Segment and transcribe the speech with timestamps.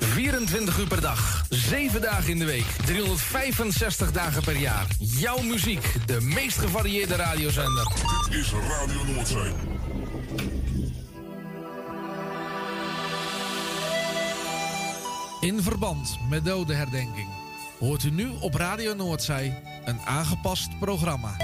[0.00, 4.86] 24 uur per dag, 7 dagen in de week, 365 dagen per jaar.
[4.98, 7.86] Jouw muziek, de meest gevarieerde radiozender.
[8.30, 9.52] Dit is Radio Noordzee.
[15.40, 17.28] In verband met dodenherdenking
[17.78, 21.36] hoort u nu op Radio Noordzij een aangepast programma.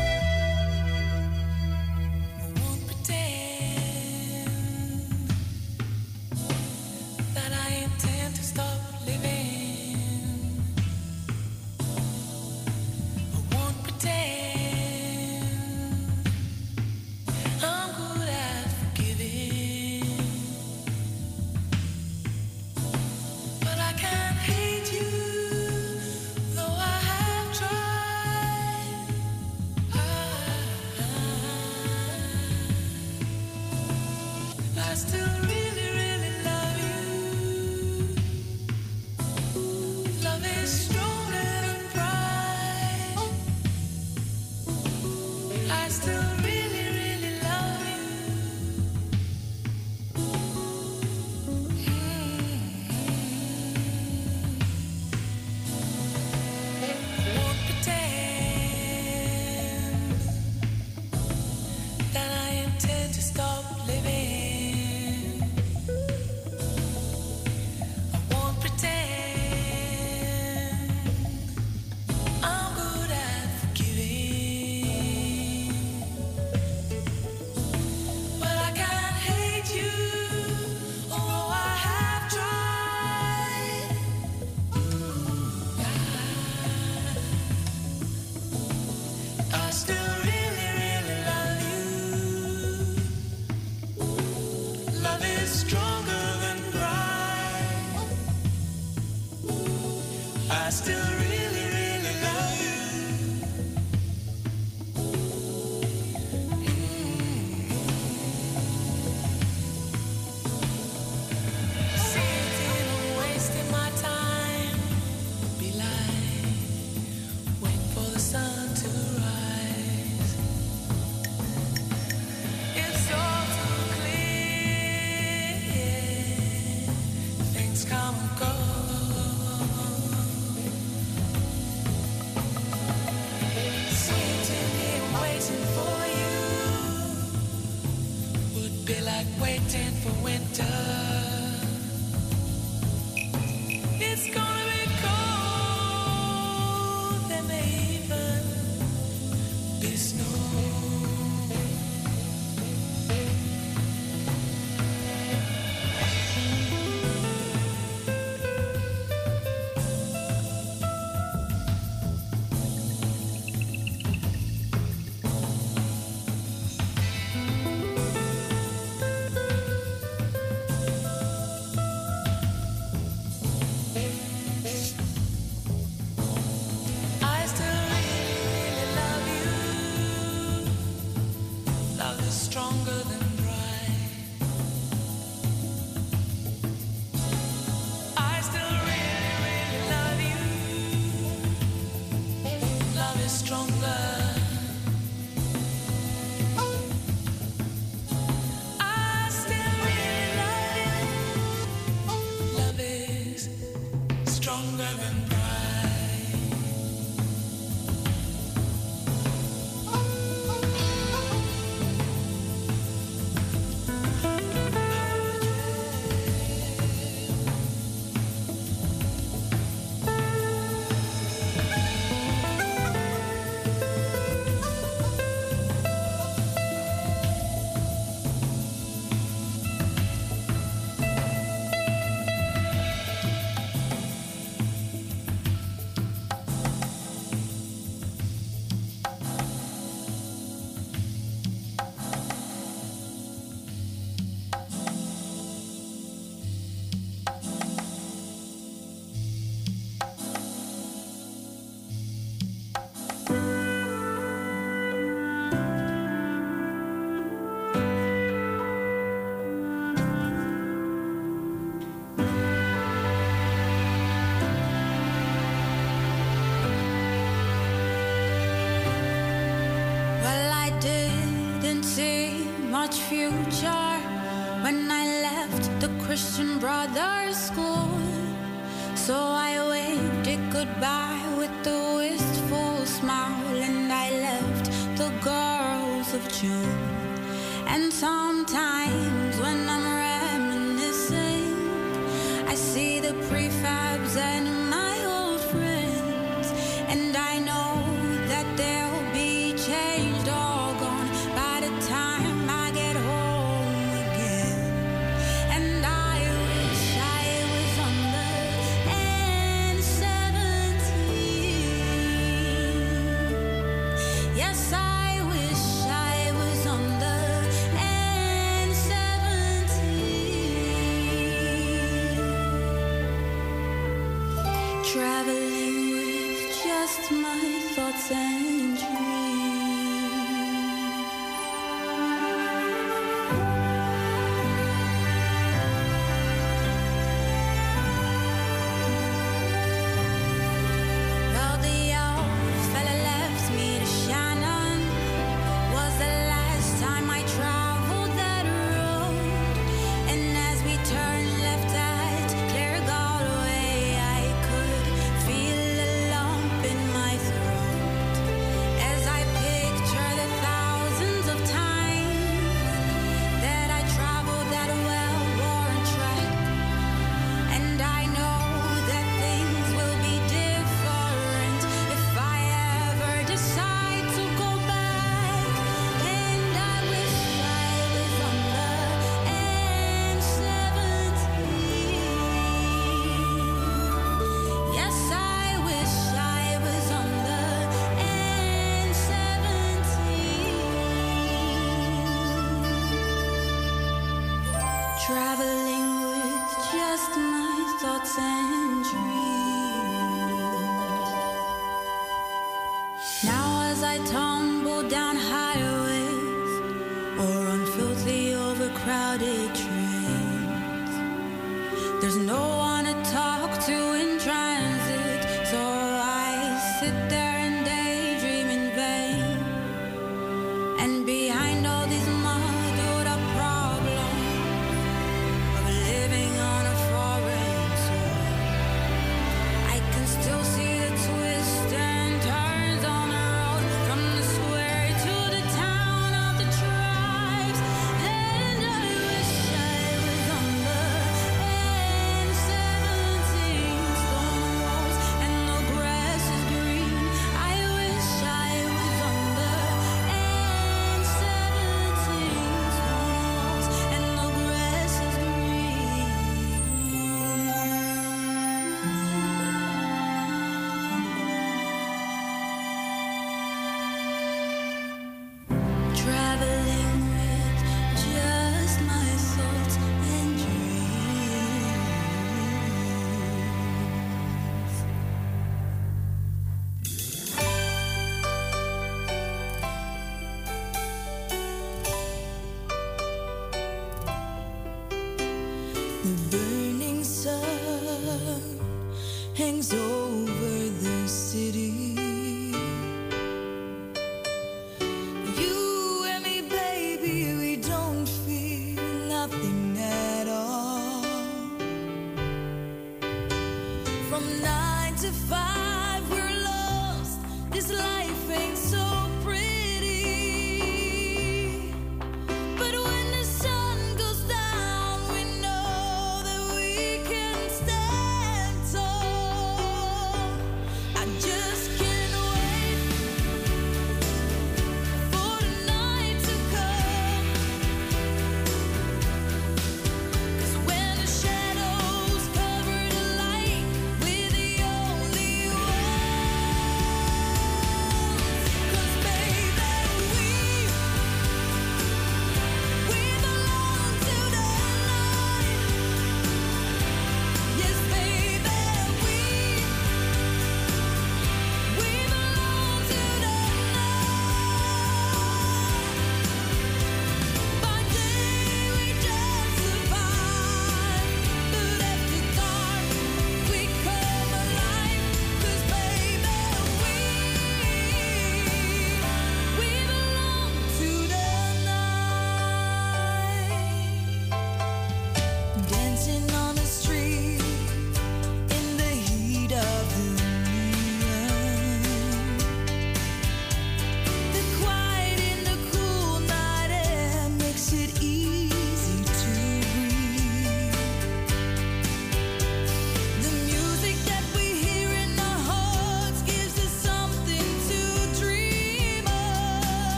[276.86, 277.23] Father.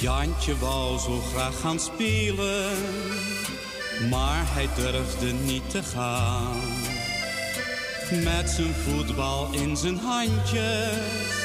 [0.00, 2.76] Jantje wou zo graag gaan spelen,
[4.10, 6.56] maar hij durfde niet te gaan.
[8.24, 11.36] Met zijn voetbal in zijn handjes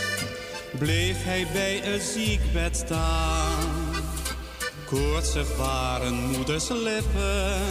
[0.80, 3.66] bleef hij bij een ziekbed staan.
[4.86, 7.62] Koortsig waren moeders lippen,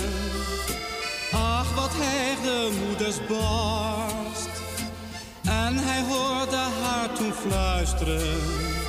[1.33, 4.51] ach wat hijgde moeders borst.
[5.43, 8.82] En hij hoorde haar toen fluisteren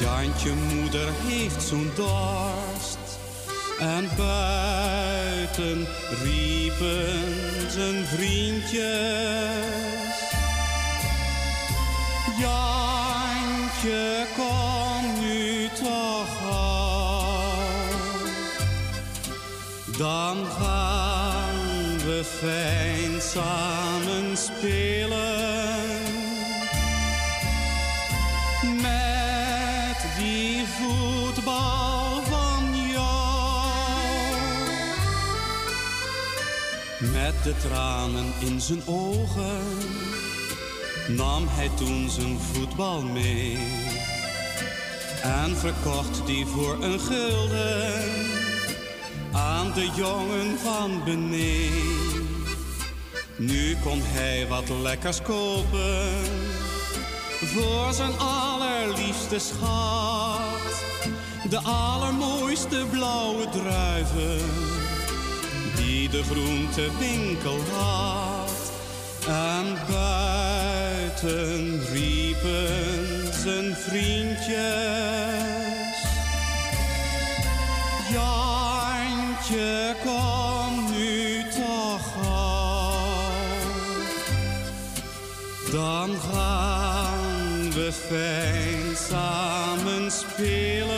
[0.00, 2.98] Jantje moeder heeft zo'n dorst.
[3.78, 5.86] En buiten
[6.22, 8.84] riepen zijn vriendjes.
[12.38, 17.44] Jantje, kom nu toch al.
[19.98, 25.55] Dan gaan we fijn samen spelen.
[37.46, 39.62] de tranen in zijn ogen,
[41.08, 43.58] nam hij toen zijn voetbal mee.
[45.22, 48.04] En verkocht die voor een gulden
[49.32, 52.26] aan de jongen van beneden.
[53.36, 56.08] Nu kon hij wat lekkers kopen
[57.40, 60.84] voor zijn allerliefste schat.
[61.50, 64.85] De allermooiste blauwe druiven
[66.10, 68.72] de groentewinkel had.
[69.26, 74.54] En buiten riepen zijn vriendjes.
[78.12, 82.94] Jantje, kom nu toch al.
[85.72, 90.95] Dan gaan we fijn samen spelen.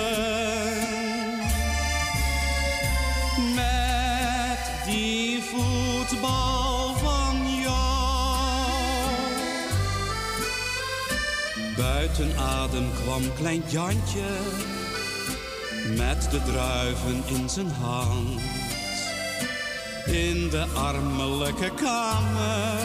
[12.19, 14.29] Buiten adem kwam klein Jantje
[15.97, 18.41] met de druiven in zijn hand.
[20.07, 22.81] In de armelijke kamer,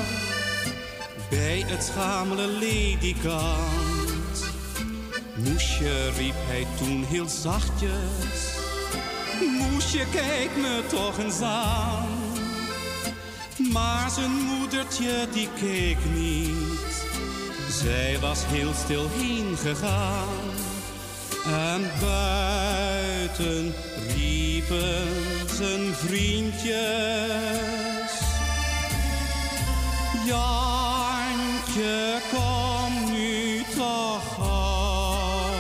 [1.30, 4.43] bij het schamele ledikant.
[5.36, 8.58] Moesje riep hij toen heel zachtjes,
[9.60, 12.08] Moesje kijk me toch eens aan.
[13.72, 16.93] Maar zijn moedertje die keek niet,
[17.82, 20.28] zij was heel stil heen gegaan.
[21.46, 23.74] En buiten
[24.16, 25.08] riepen
[25.56, 26.74] zijn vriendjes.
[30.26, 35.52] Jantje, kom nu toch gauw.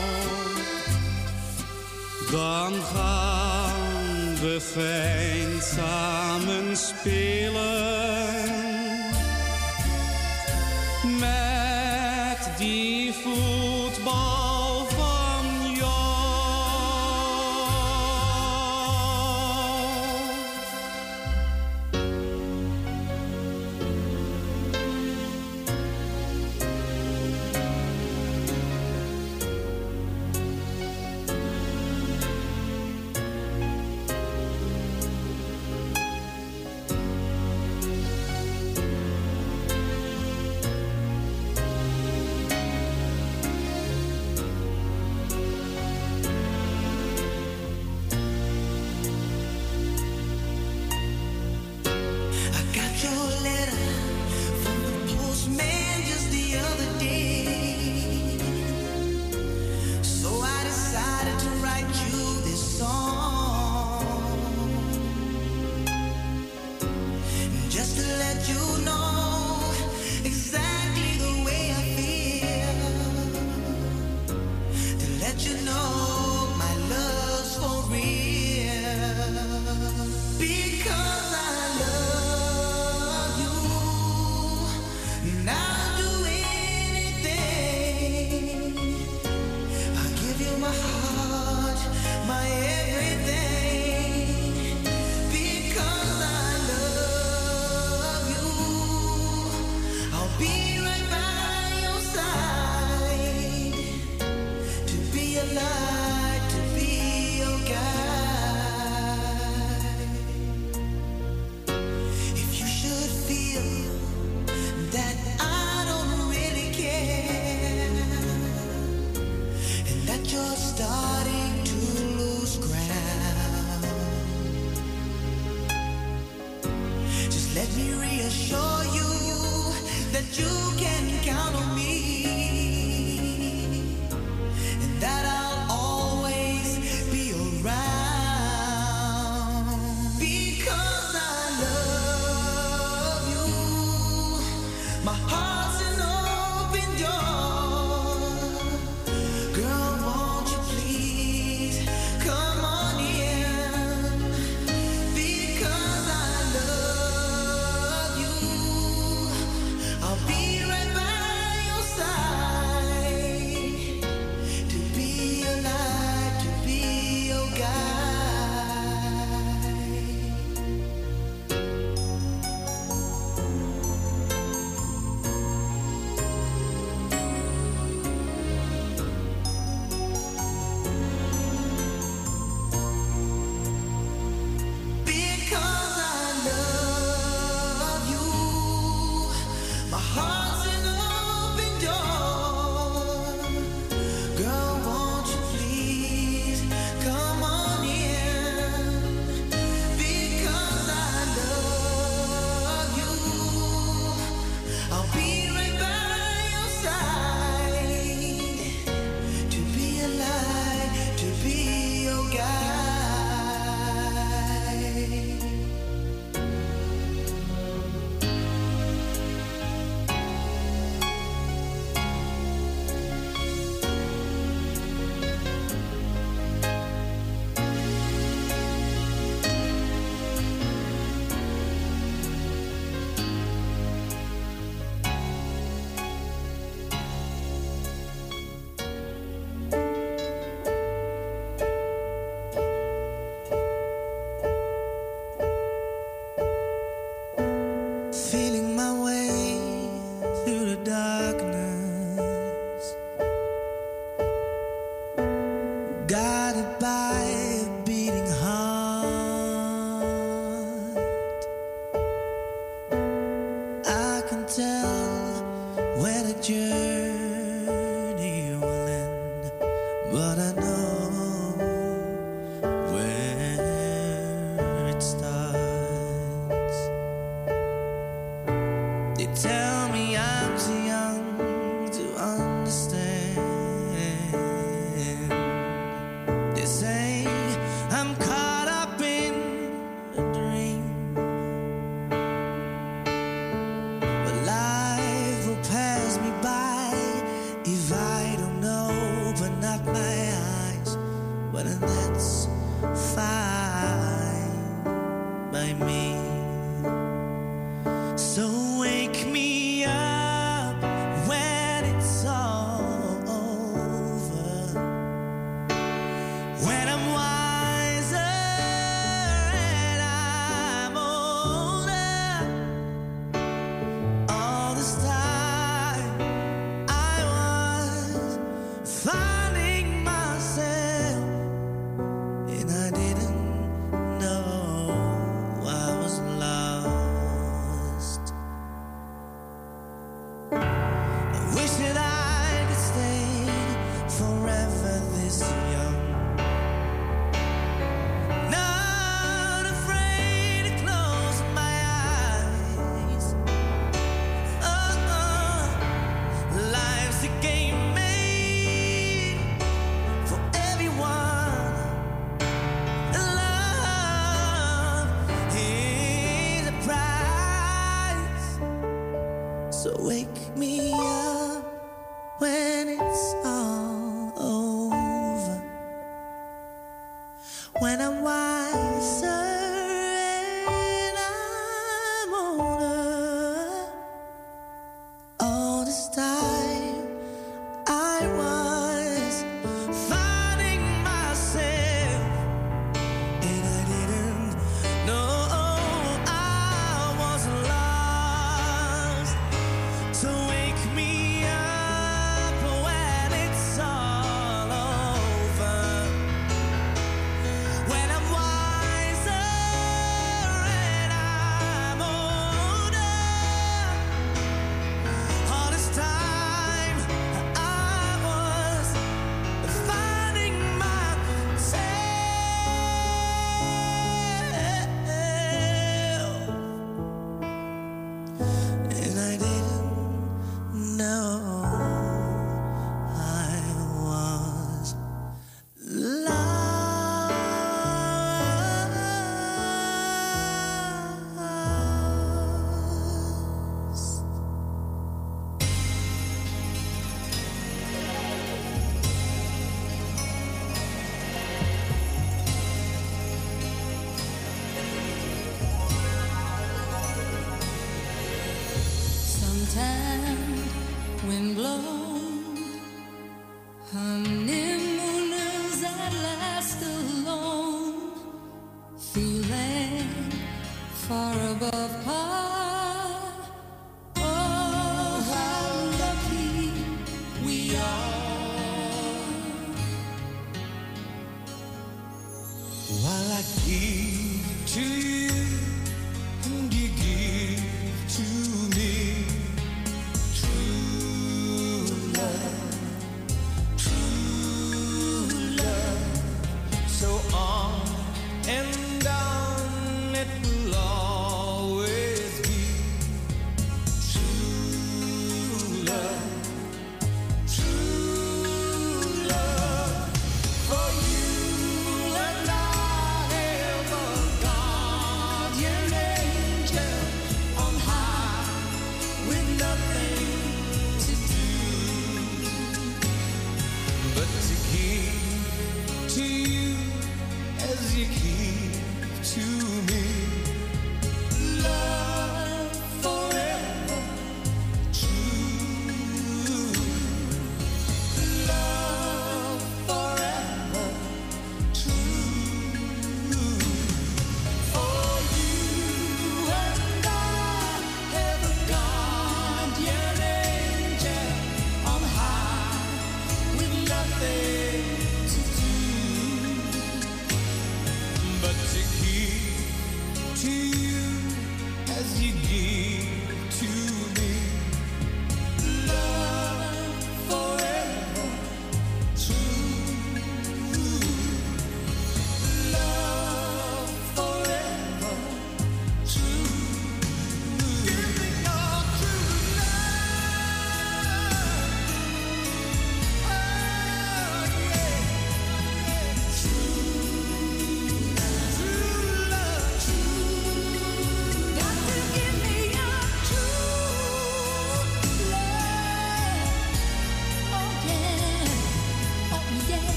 [2.31, 8.02] Dan gaan we fijn samen spelen.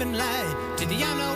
[0.00, 1.29] even lie to the unknown.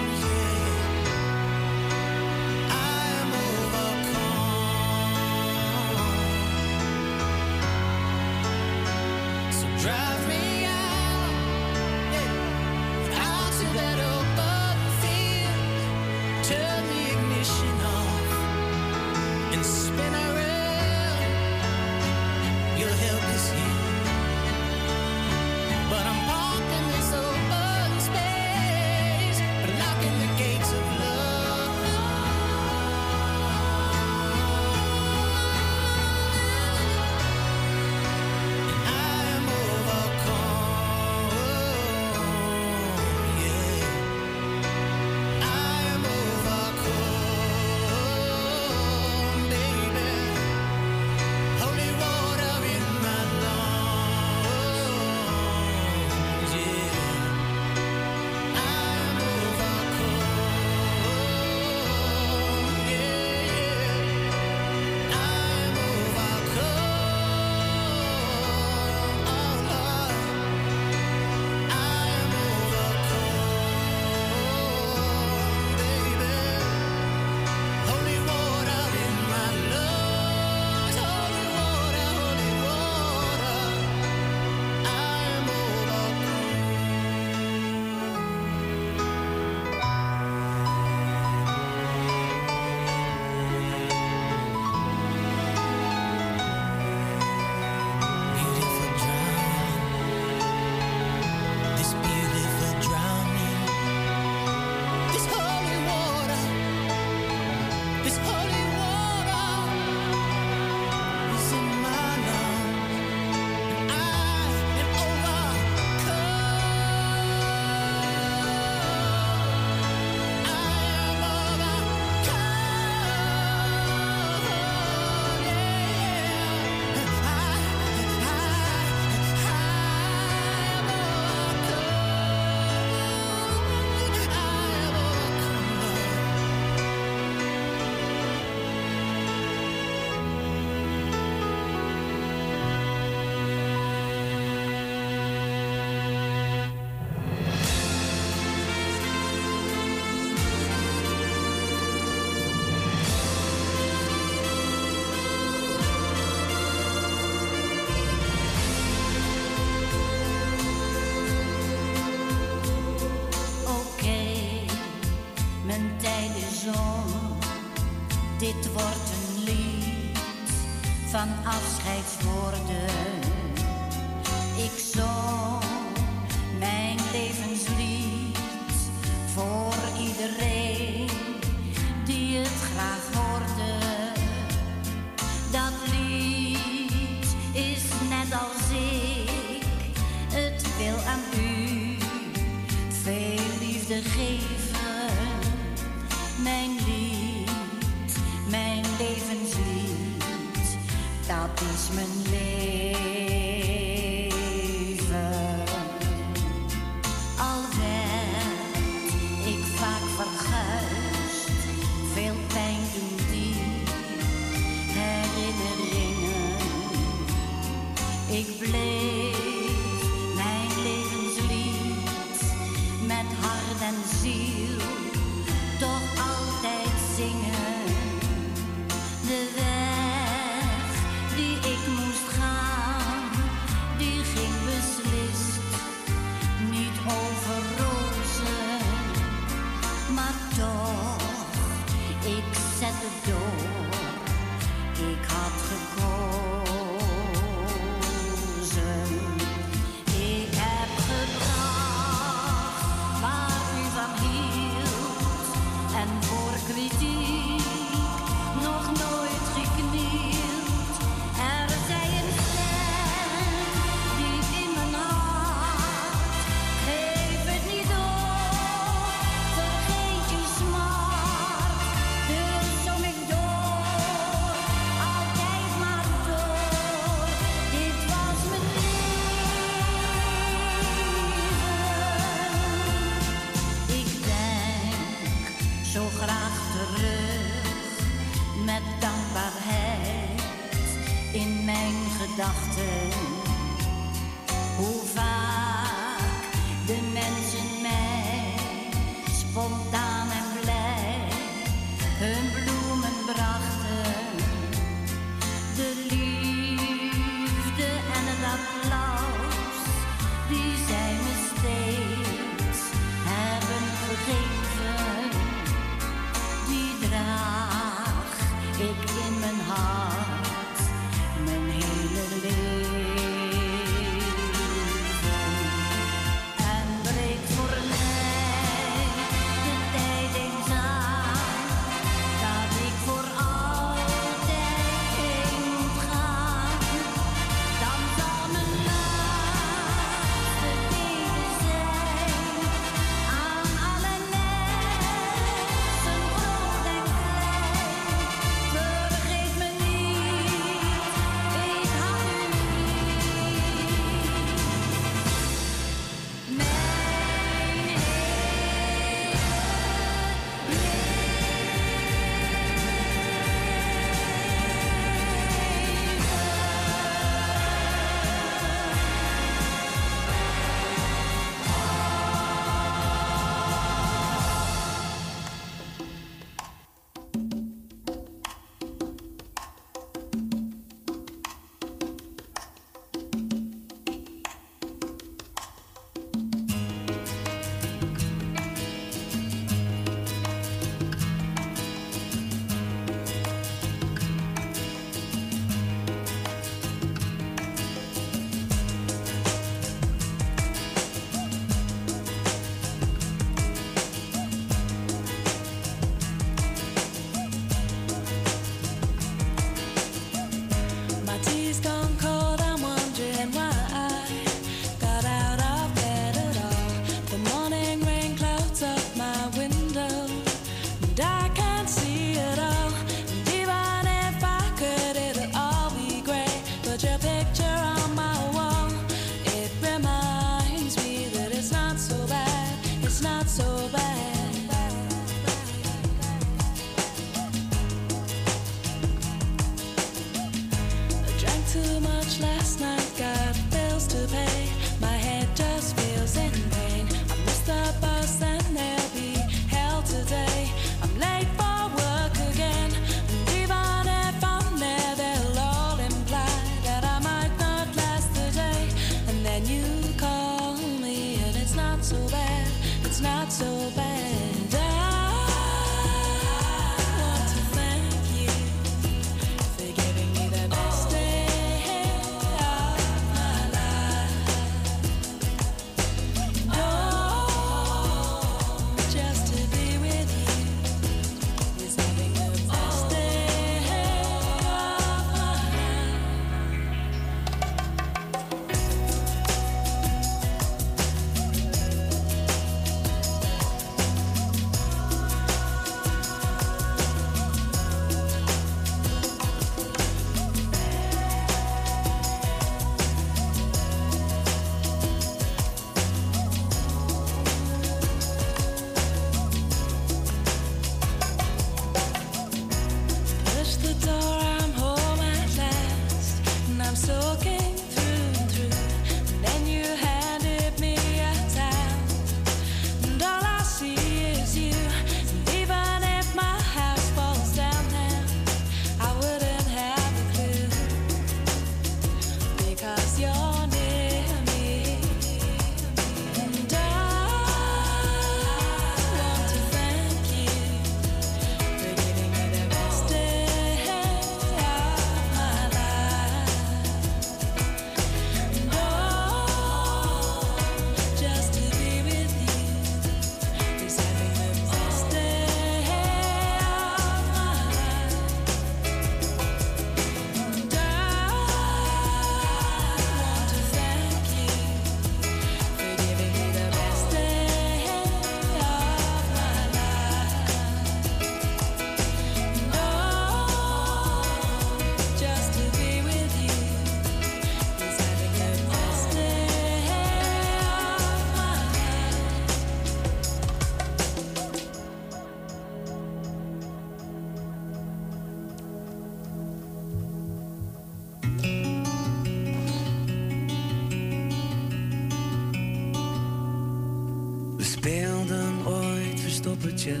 [599.84, 600.00] picture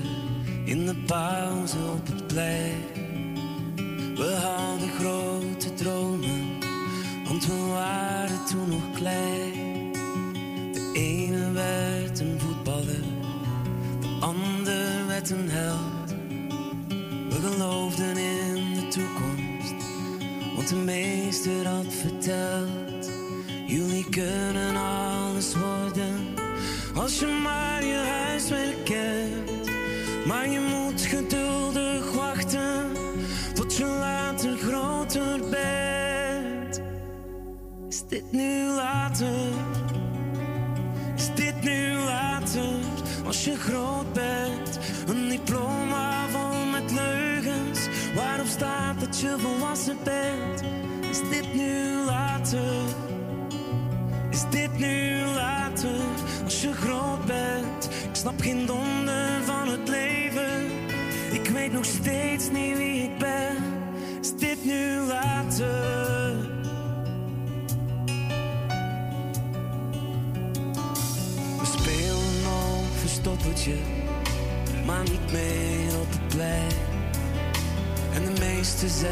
[0.66, 2.63] in the bowels of the play.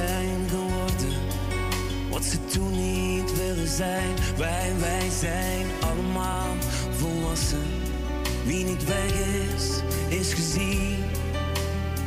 [0.07, 1.19] zijn geworden.
[2.11, 4.15] Wat ze toen niet willen zijn.
[4.37, 6.55] Wij, wij zijn allemaal
[6.97, 7.67] volwassen.
[8.45, 9.13] Wie niet weg
[9.55, 9.83] is,
[10.19, 11.05] is gezien.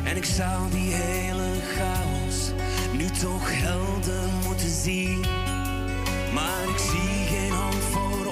[0.04, 2.52] En ik zou die hele chaos
[2.92, 5.20] nu toch helder moeten zien.
[6.34, 8.25] Maar ik zie geen hand voor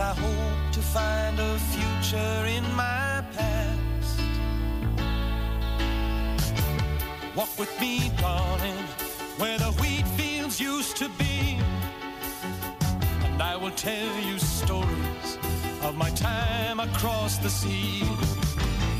[0.00, 4.20] I hope to find a future in my past.
[7.36, 8.82] Walk with me, darling,
[9.36, 11.58] where the wheat fields used to be.
[13.24, 15.38] And I will tell you stories
[15.82, 18.02] of my time across the sea.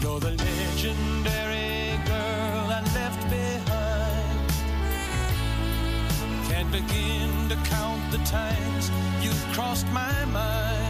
[0.03, 4.51] You're the legendary girl I left behind.
[6.47, 8.91] Can't begin to count the times
[9.23, 10.90] you've crossed my mind.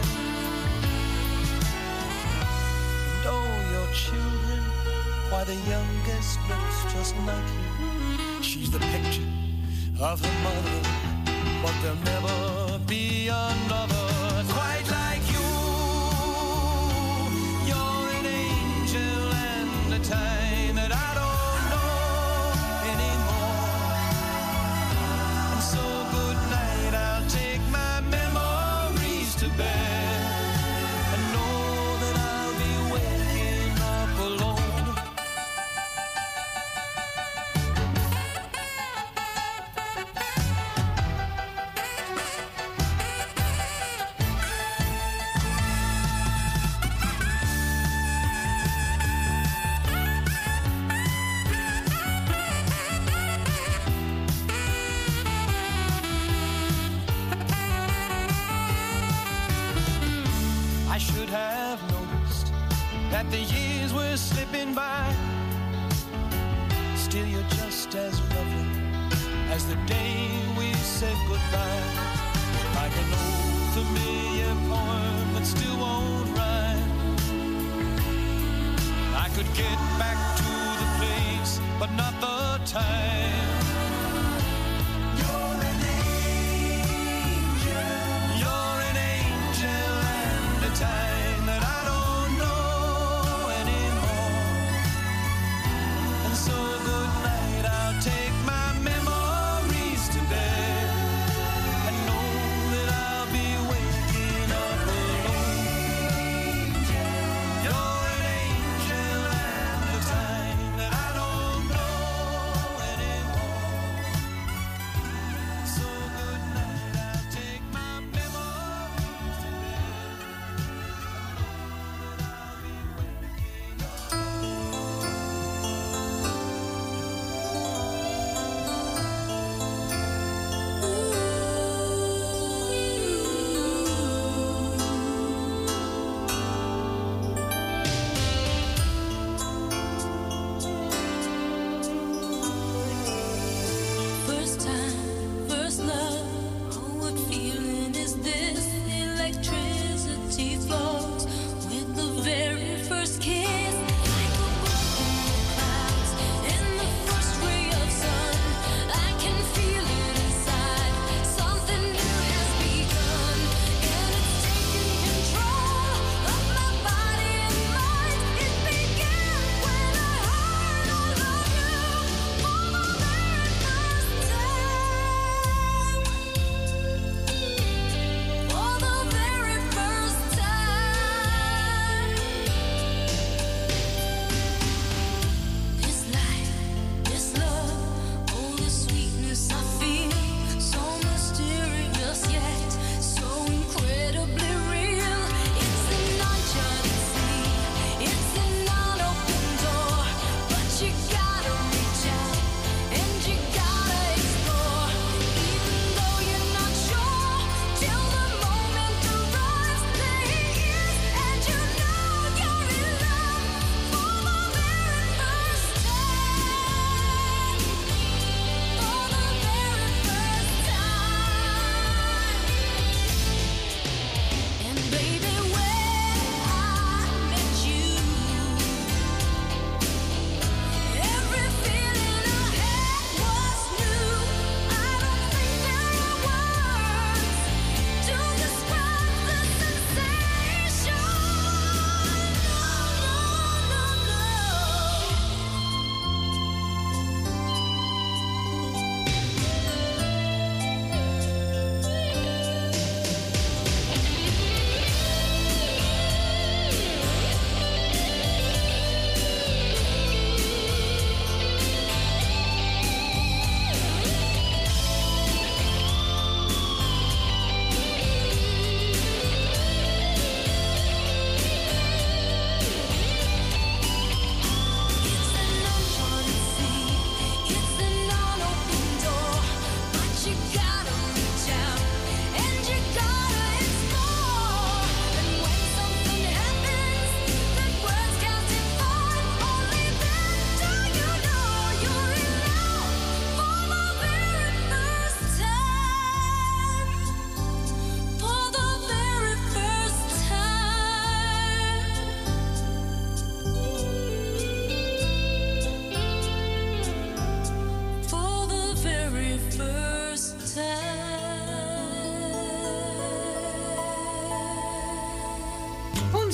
[3.93, 4.59] Children,
[5.29, 8.43] why the youngest looks just like you.
[8.43, 9.27] She's the picture
[9.99, 10.81] of her mother,
[11.61, 14.80] but there'll never be another quite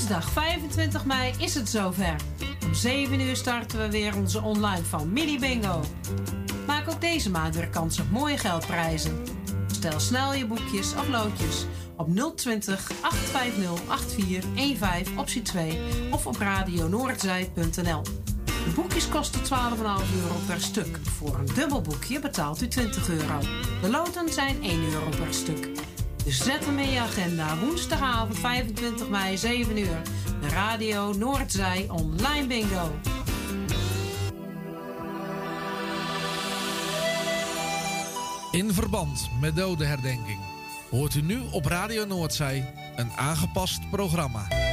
[0.07, 2.15] Woensdag 25 mei is het zover.
[2.65, 5.81] Om 7 uur starten we weer onze online familie bingo.
[6.67, 9.23] Maak ook deze maand weer kans op mooie geldprijzen.
[9.67, 11.65] Stel snel je boekjes of loodjes
[11.97, 15.79] op 020 850 8415 optie 2
[16.11, 18.01] of op radionoordzij.nl.
[18.45, 19.47] De boekjes kosten 12,5
[20.21, 20.99] euro per stuk.
[21.03, 23.39] Voor een dubbel boekje betaalt u 20 euro.
[23.81, 25.86] De loten zijn 1 euro per stuk.
[26.27, 27.57] Dus zet hem in je agenda.
[27.57, 30.01] Woensdagavond 25 mei 7 uur.
[30.41, 32.91] De Radio Noordzij Online Bingo.
[38.51, 40.39] In verband met dodenherdenking
[40.89, 44.66] hoort u nu op Radio Noordzij een aangepast programma.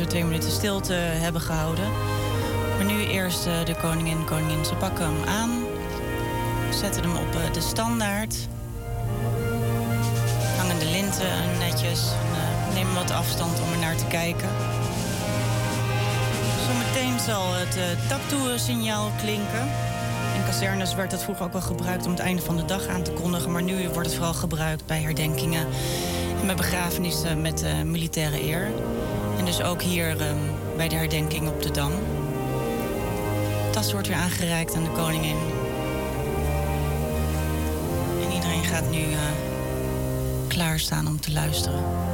[0.00, 1.84] We twee minuten stilte hebben gehouden.
[2.76, 4.64] Maar nu eerst eh, de koningin en koningin.
[4.64, 5.50] Ze pakken hem aan,
[6.70, 8.36] zetten hem op eh, de standaard.
[10.56, 14.48] Hangen de linten netjes en eh, nemen wat afstand om er naar te kijken.
[16.66, 19.68] Zometeen zal het uh, taktoe-signaal klinken.
[20.34, 23.02] In kazernes werd dat vroeger ook wel gebruikt om het einde van de dag aan
[23.02, 23.52] te kondigen.
[23.52, 25.66] Maar nu wordt het vooral gebruikt bij herdenkingen
[26.40, 28.70] en bij begrafenissen met eh, militaire eer.
[29.40, 30.36] En dus ook hier ehm,
[30.76, 31.92] bij de herdenking op de Dam.
[33.70, 35.36] Tas wordt weer aangereikt aan de koningin.
[38.22, 39.18] En iedereen gaat nu eh,
[40.48, 42.09] klaarstaan om te luisteren.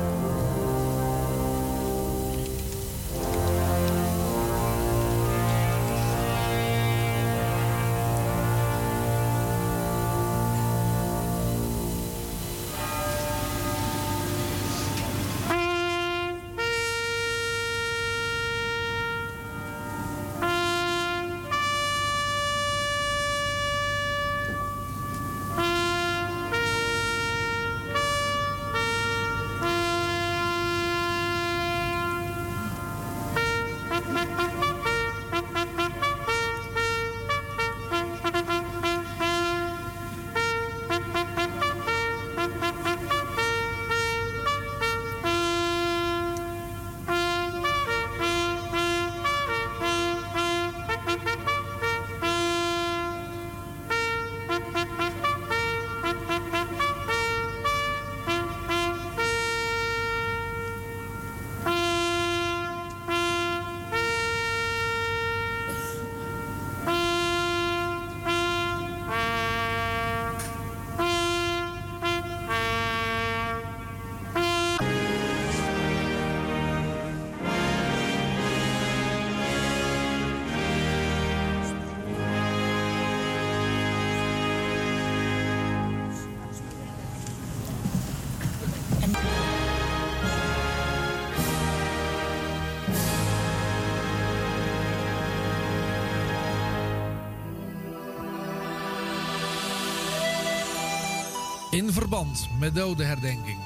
[101.76, 103.58] In verband met dodenherdenking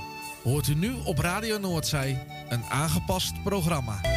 [0.43, 4.10] hoort u nu op Radio Noordzij een aangepast programma.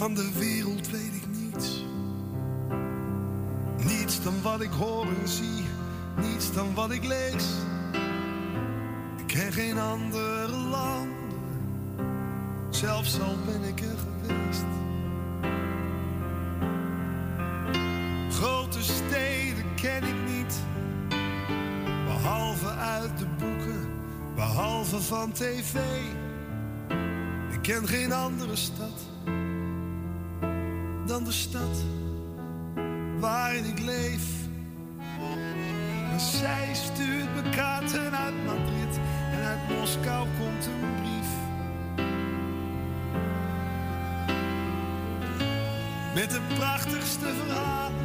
[0.00, 1.84] Van de wereld weet ik niets.
[3.76, 5.64] Niets dan wat ik hoor en zie.
[6.20, 7.44] Niets dan wat ik lees.
[9.16, 11.38] Ik ken geen andere landen.
[12.70, 14.64] Zelfs al ben ik er geweest.
[18.30, 20.54] Grote steden ken ik niet.
[22.06, 23.88] Behalve uit de boeken.
[24.34, 25.74] Behalve van tv.
[27.50, 29.09] Ik ken geen andere stad
[36.40, 39.00] zij stuurt me kaarten uit Madrid
[39.32, 41.28] en uit Moskou komt een brief.
[46.14, 47.99] Met de prachtigste verhalen.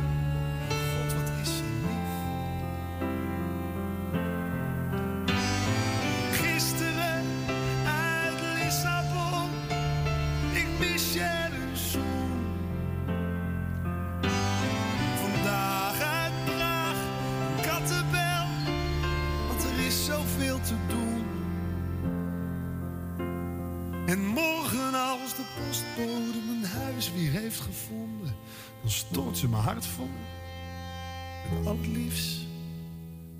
[31.81, 32.45] liefst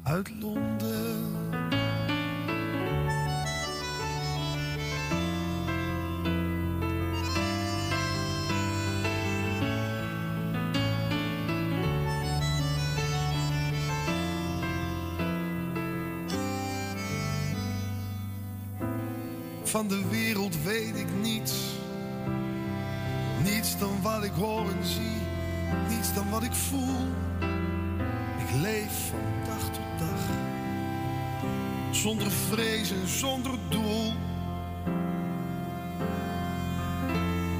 [0.04, 1.34] uit Londen.
[19.64, 21.54] Van de wereld weet ik niets,
[23.44, 25.22] niets dan wat ik hoor en zie,
[25.90, 27.25] niets dan wat ik voel.
[28.62, 30.22] Leef van dag tot dag,
[31.92, 34.14] zonder vrees zonder doel.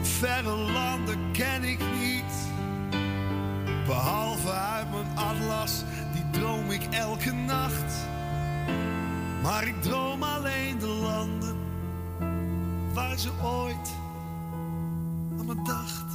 [0.02, 2.34] Verre landen ken ik niet,
[3.86, 5.84] behalve uit mijn atlas,
[6.14, 8.08] die droom ik elke nacht.
[9.42, 11.56] Maar ik droom alleen de landen
[12.94, 13.94] waar ze ooit
[15.40, 16.06] aan me dacht.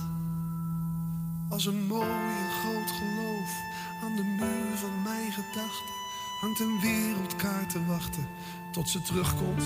[1.49, 3.30] Als een mooi en groot geloof
[6.41, 8.29] hangt een wereldkaart te wachten
[8.73, 9.65] tot ze terugkomt.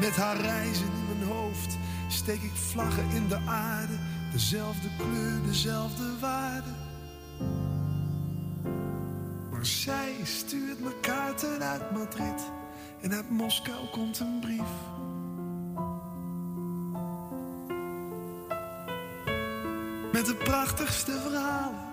[0.00, 1.76] Met haar reizen in mijn hoofd
[2.08, 3.98] steek ik vlaggen in de aarde,
[4.32, 6.70] dezelfde kleur, dezelfde waarde.
[9.50, 12.50] Maar zij stuurt me kaarten uit Madrid
[13.00, 14.70] en uit Moskou komt een brief.
[20.12, 21.86] Met de prachtigste verhalen.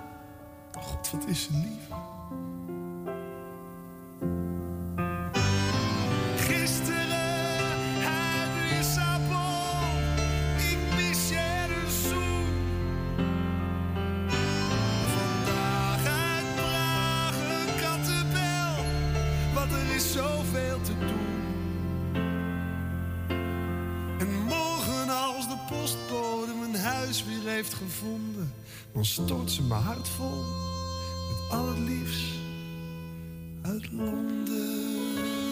[0.80, 2.14] God, wat is ze lief.
[27.06, 28.53] Huis weer heeft gevonden,
[28.94, 30.44] dan stort ze mijn hart vol
[31.30, 32.34] met al het liefst
[33.61, 35.44] uit Londen.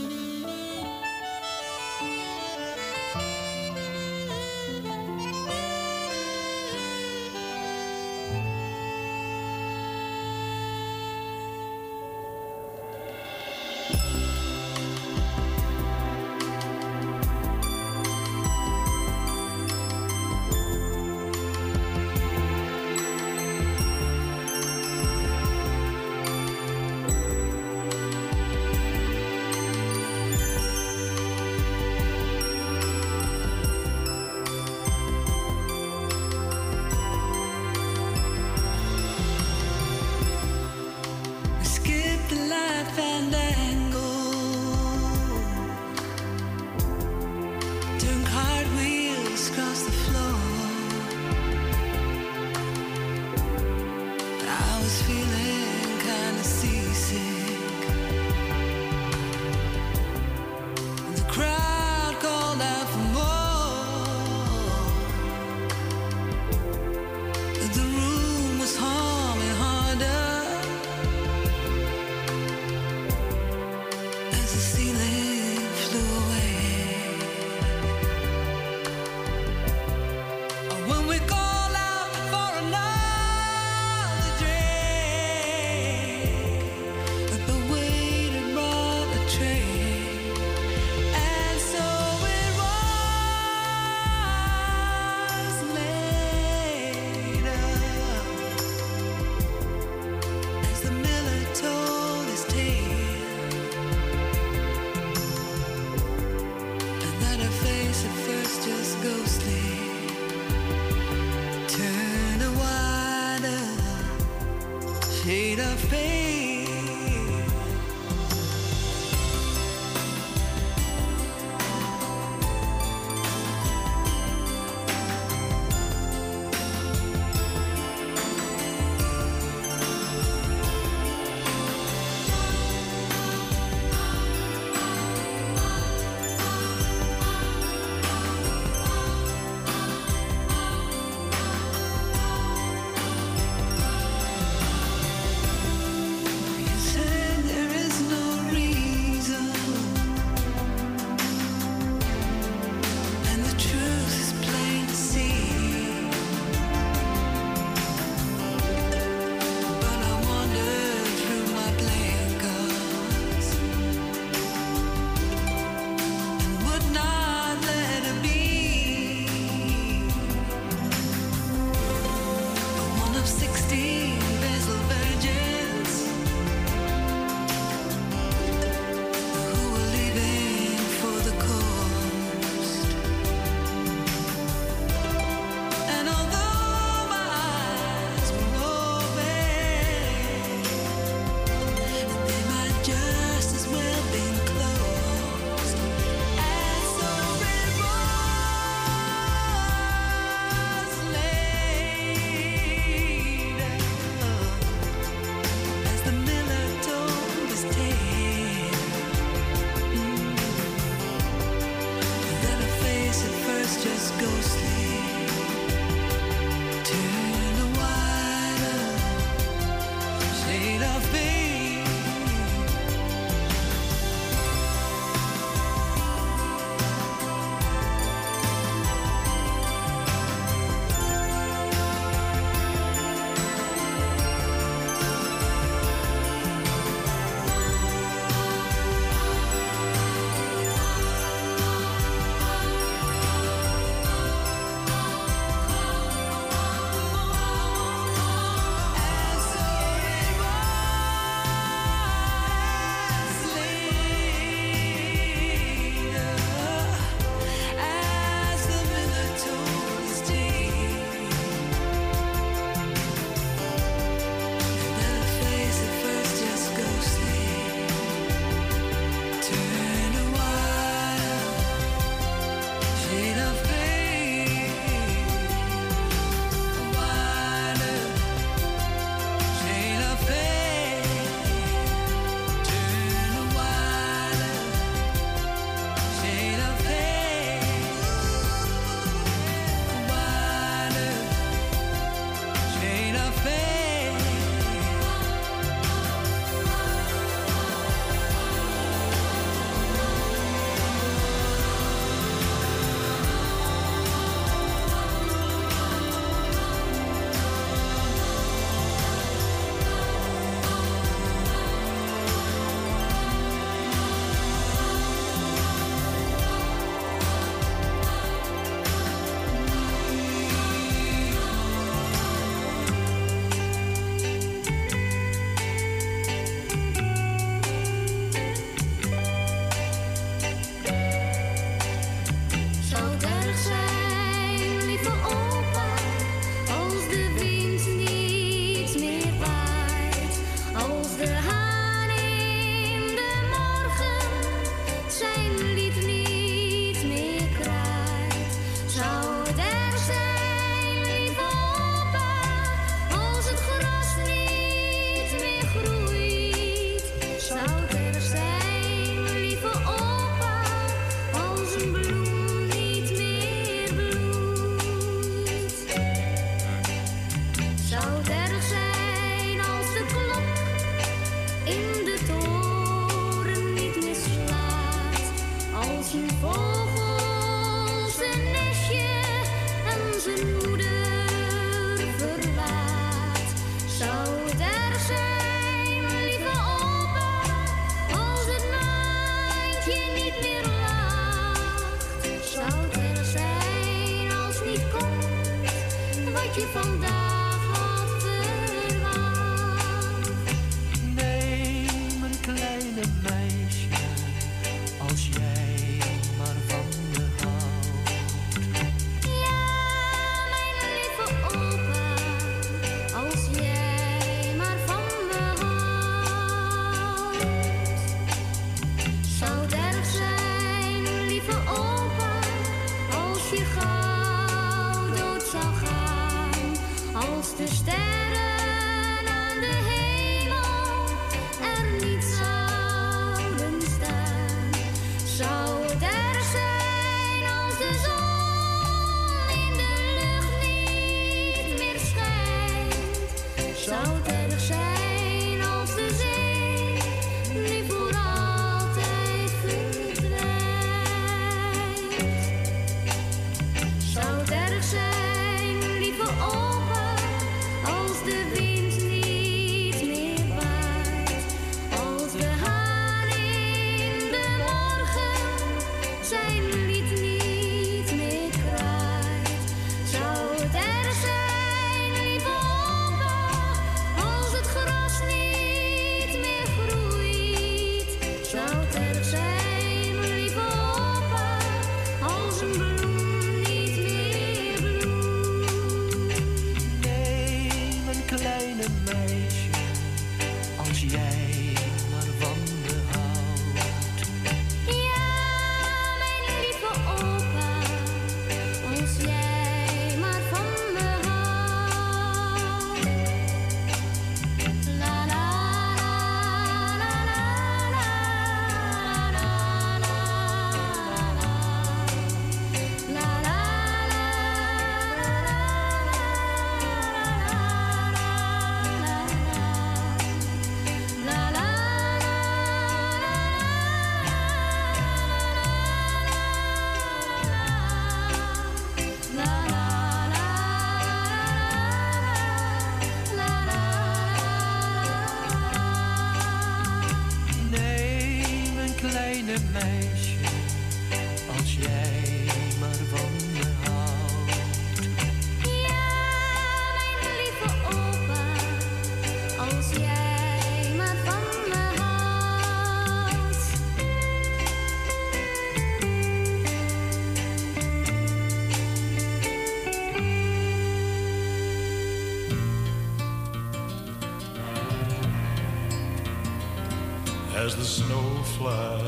[568.64, 569.04] Flies.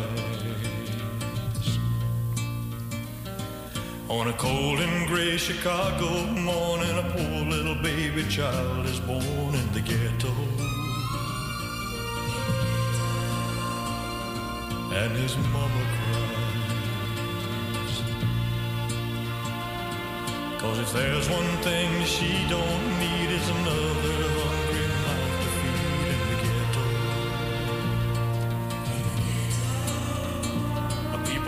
[4.09, 6.09] On a cold and gray Chicago
[6.51, 9.34] morning, a poor little baby child is born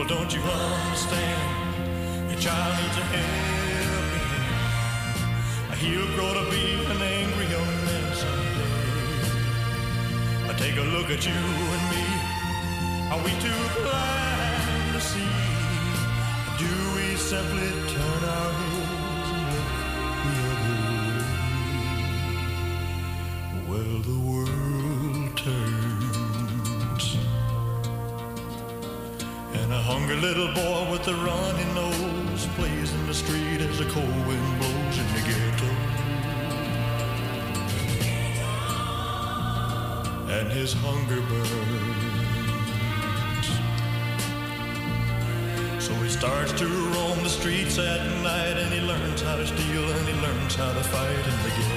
[0.07, 2.29] Don't you understand?
[2.29, 5.77] Your child needs a helping hand.
[5.79, 6.63] He'll grow to be
[6.93, 8.47] an angry young man someday.
[10.57, 11.34] Take a look at you
[11.75, 12.05] and me.
[13.11, 15.34] Are we too blind to see?
[16.57, 18.66] Do we simply turn our heads
[30.28, 34.98] little boy with a runny nose plays in the street as the cold wind blows
[34.99, 35.72] in the ghetto.
[40.38, 41.48] And his hunger burns.
[45.82, 49.90] So he starts to roam the streets at night and he learns how to steal
[49.95, 51.77] and he learns how to fight in the ghetto.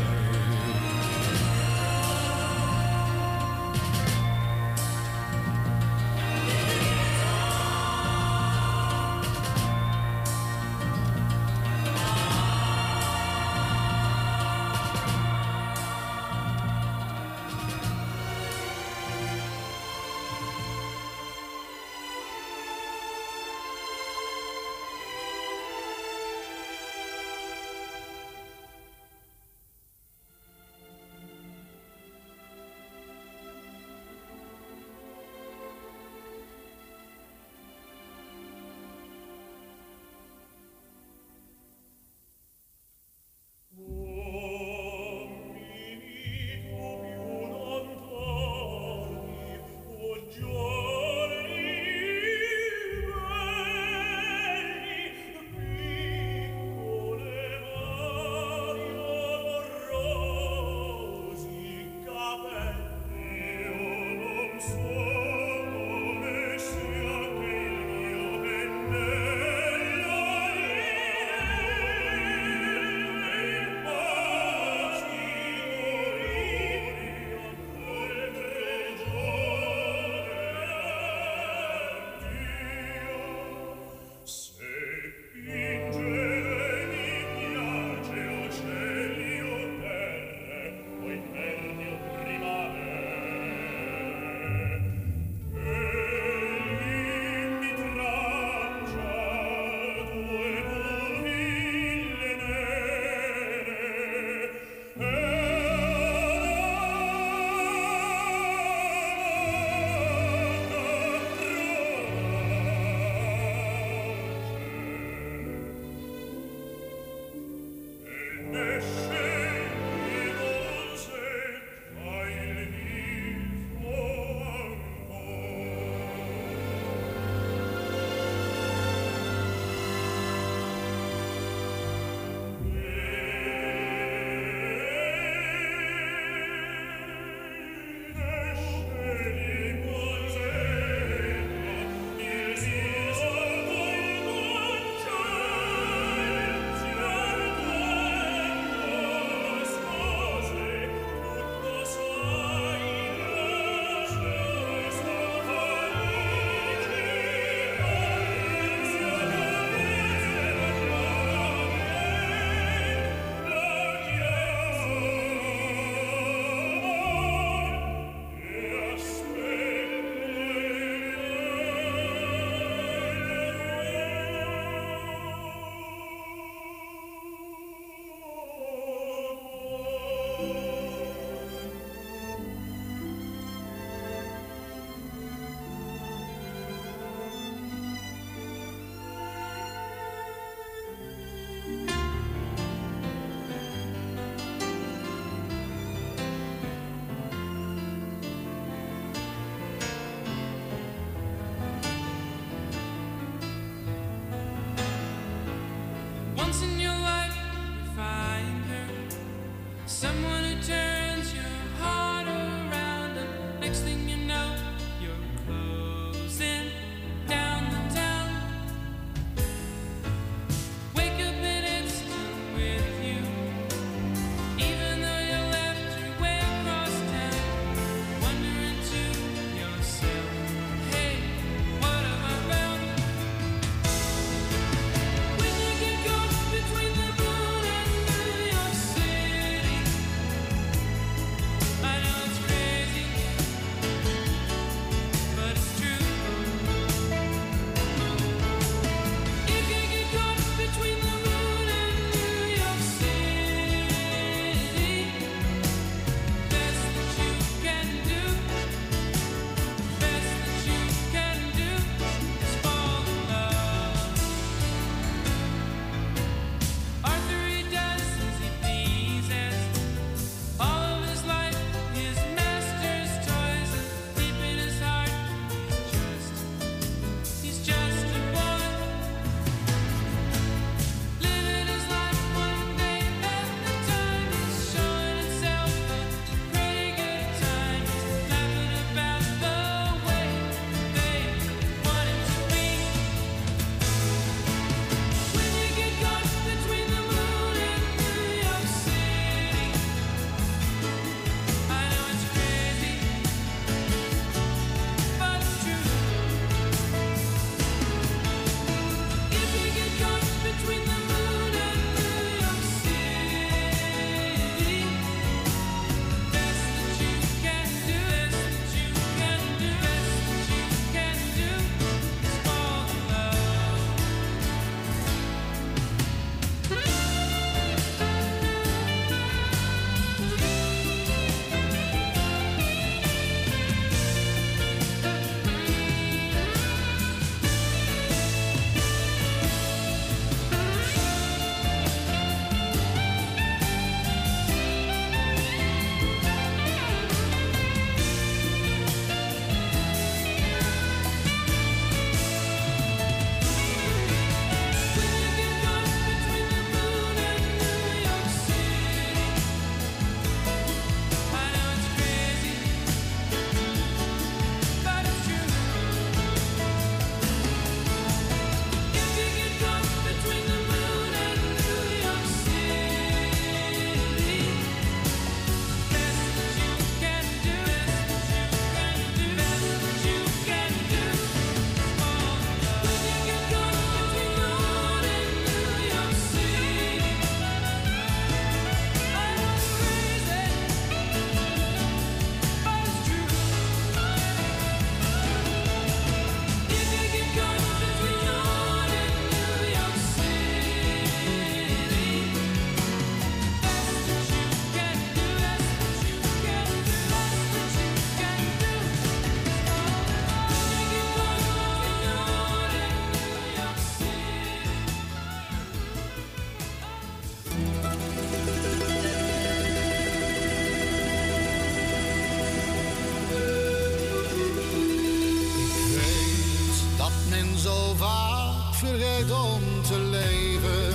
[429.29, 430.93] om te leven.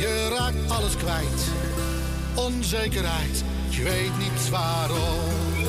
[0.00, 1.42] Je raakt alles kwijt,
[2.34, 5.66] onzekerheid, je weet niet waarom.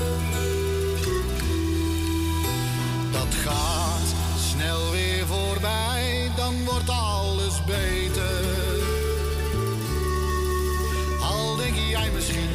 [3.11, 4.07] Dat gaat
[4.51, 8.43] snel weer voorbij, dan wordt alles beter.
[11.21, 12.49] Al denk jij misschien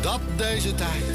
[0.00, 1.09] dat deze tijd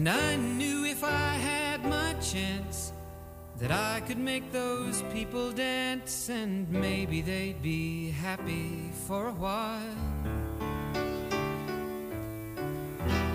[0.00, 2.94] And I knew if I had my chance
[3.58, 10.00] that I could make those people dance and maybe they'd be happy for a while.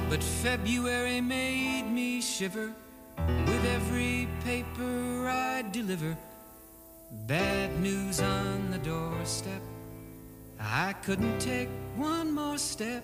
[0.09, 2.73] But February made me shiver
[3.15, 6.17] with every paper I deliver.
[7.27, 9.61] Bad news on the doorstep.
[10.59, 13.03] I couldn't take one more step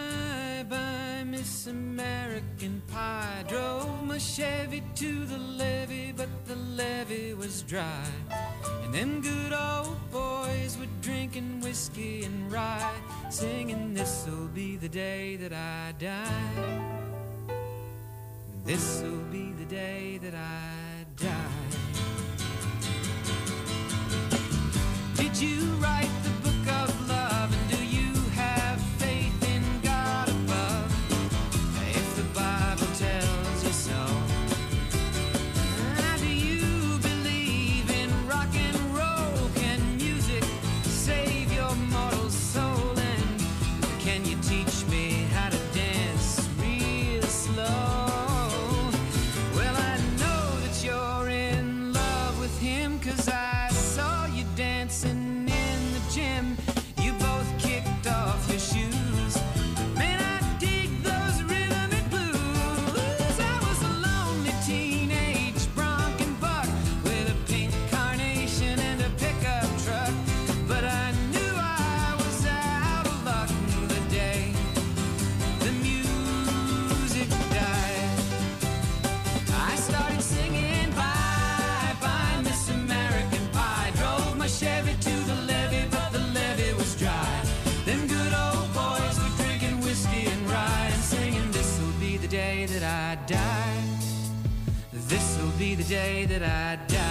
[1.41, 3.43] this American pie.
[3.47, 8.05] Drove my Chevy to the levee, but the levee was dry.
[8.83, 12.93] And them good old boys were drinking whiskey and rye,
[13.31, 16.79] singing, This'll be the day that I die.
[18.63, 21.69] This'll be the day that I die.
[25.15, 26.20] Did you write?
[93.27, 93.83] die.
[94.93, 97.10] This'll be the day that I die.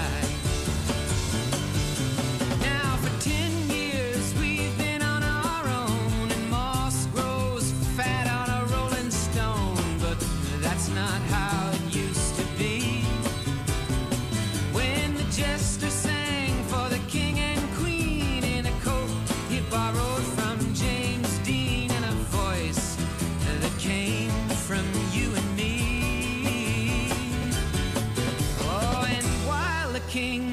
[30.20, 30.49] walking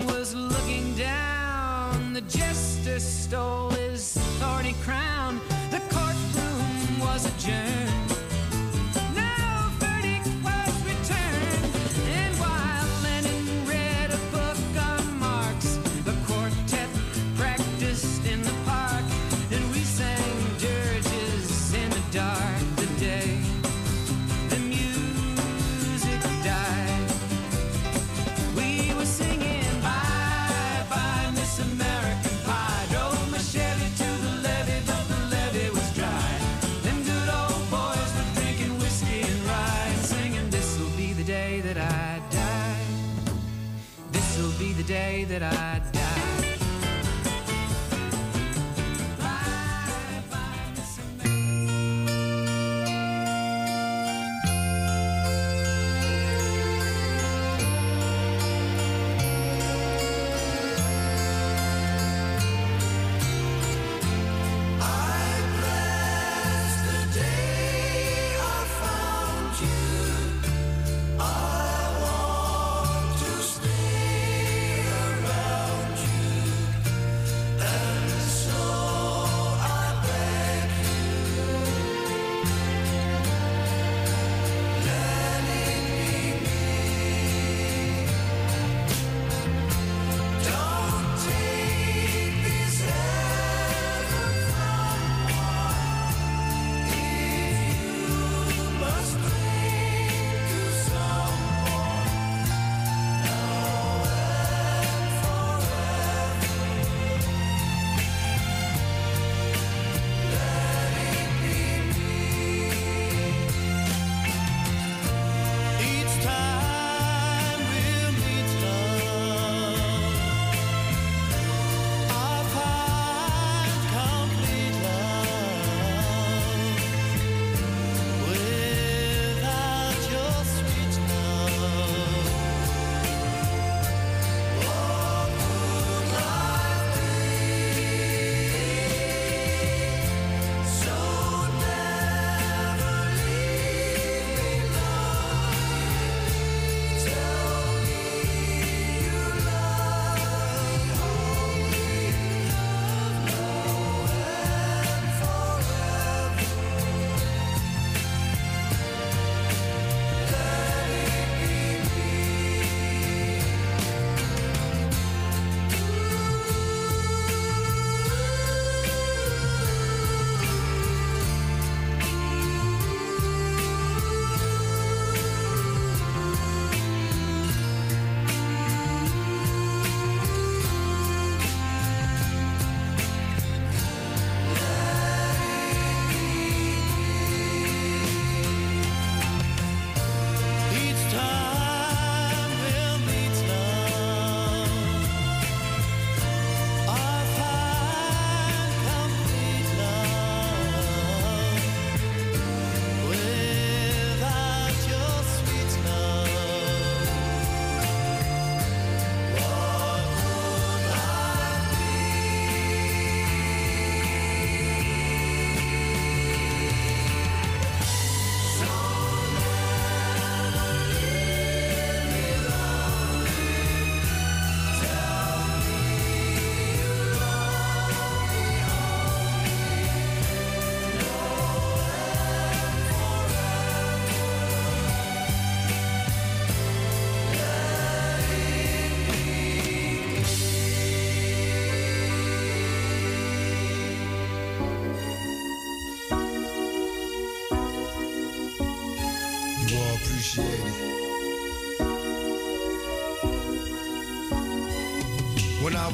[44.87, 45.66] day that I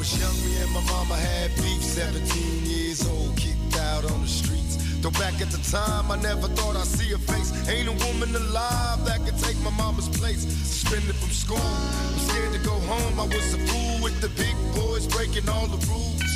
[0.04, 1.82] was young, me and my mama had beef.
[1.82, 2.20] 17
[2.66, 4.76] years old, kicked out on the streets.
[5.00, 7.50] Though back at the time, I never thought I'd see her face.
[7.70, 10.44] Ain't a woman alive that could take my mama's place.
[10.44, 11.70] Suspended from school,
[12.12, 13.16] I'm scared to go home.
[13.18, 16.32] I was a fool with the big boys breaking all the rules.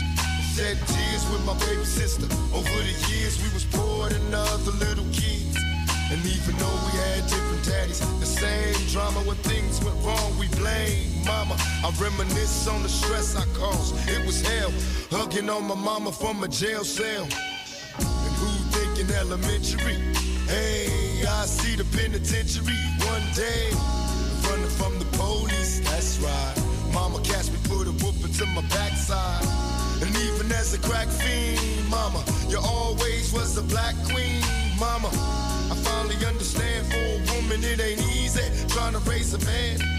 [0.56, 2.27] Shed tears with my baby sister.
[2.56, 5.60] Over the years, we was poor than other little kids.
[6.07, 10.48] And even though we had different daddies, the same drama when things went wrong, we
[10.56, 11.16] blame
[11.47, 11.61] mama.
[11.83, 13.95] I reminisce on the stress I caused.
[14.09, 14.71] It was hell,
[15.11, 17.23] hugging on my mama from a jail cell.
[17.23, 19.95] And who thinking elementary?
[20.47, 23.69] Hey, I see the penitentiary one day.
[24.49, 26.55] Running from the police, that's right.
[26.93, 29.43] Mama catch me, put a whooping to my backside.
[30.01, 34.41] And even as a crack fiend, mama, you always was a black queen,
[34.79, 35.09] mama.
[35.71, 39.96] I finally understand for a woman it ain't easy trying to raise a man.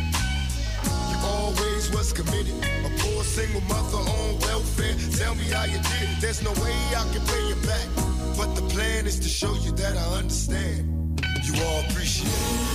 [1.58, 2.54] Always was committed,
[2.84, 4.94] a poor single mother on welfare.
[5.16, 6.20] Tell me how you did it.
[6.20, 7.88] There's no way I can pay you back,
[8.36, 11.20] but the plan is to show you that I understand.
[11.44, 12.67] You all appreciate it.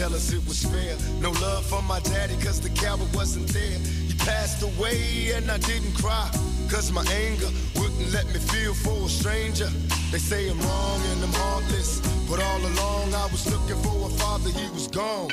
[0.00, 0.96] Tell us it was fair.
[1.20, 3.78] No love for my daddy, cause the coward wasn't there.
[4.08, 6.26] He passed away and I didn't cry.
[6.70, 9.68] Cause my anger wouldn't let me feel for a stranger.
[10.10, 12.00] They say I'm wrong and I'm heartless.
[12.30, 15.32] But all along I was looking for a father, he was gone.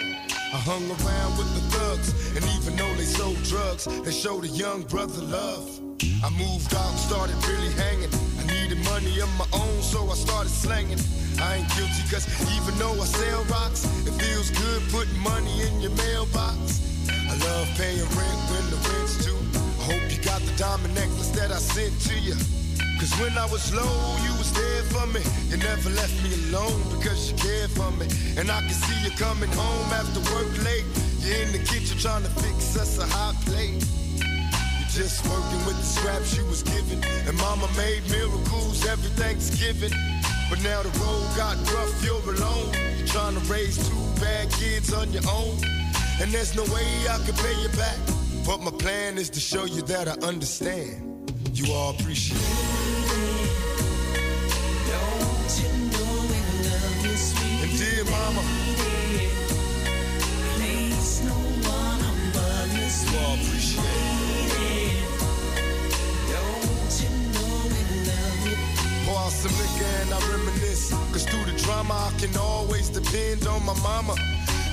[0.58, 4.50] I hung around with the thugs, and even though they sold drugs, they showed a
[4.50, 5.80] young brother love.
[6.26, 8.12] I moved out started really hanging.
[8.40, 11.00] I needed money of my own, so I started slanging.
[11.40, 12.26] I ain't guilty, cause
[12.58, 16.82] even though I sell rocks, it feels good putting money in your mailbox.
[17.10, 19.38] I love paying rent when the rent's due.
[19.80, 22.34] I hope you got the diamond necklace that I sent to you.
[23.00, 23.94] Cause when I was low,
[24.26, 25.22] you was there for me.
[25.50, 28.08] You never left me alone because you cared for me.
[28.38, 30.86] And I can see you coming home after work late.
[31.22, 33.86] You're in the kitchen trying to fix us a hot plate.
[34.18, 36.98] You're just working with the scraps you was given.
[37.28, 39.94] And mama made miracles every Thanksgiving.
[40.50, 42.72] But now the road got rough, you're alone.
[43.06, 45.58] Trying to raise two bad kids on your own.
[46.22, 47.98] And there's no way I can pay you back.
[48.46, 51.32] But my plan is to show you that I understand.
[51.54, 53.48] You all appreciate it.
[54.88, 58.44] Don't you know we love you, sweet And dear mama,
[60.56, 61.34] Place no
[61.70, 64.17] one above you, you all appreciate it.
[69.28, 70.92] Out some liquor and I reminisce.
[71.12, 74.16] Cause through the drama, I can always depend on my mama.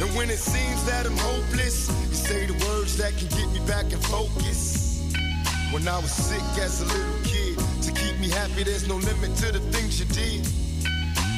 [0.01, 3.59] And when it seems that I'm hopeless, you say the words that can get me
[3.67, 5.03] back in focus.
[5.73, 9.35] When I was sick as a little kid, to keep me happy, there's no limit
[9.43, 10.47] to the things you did.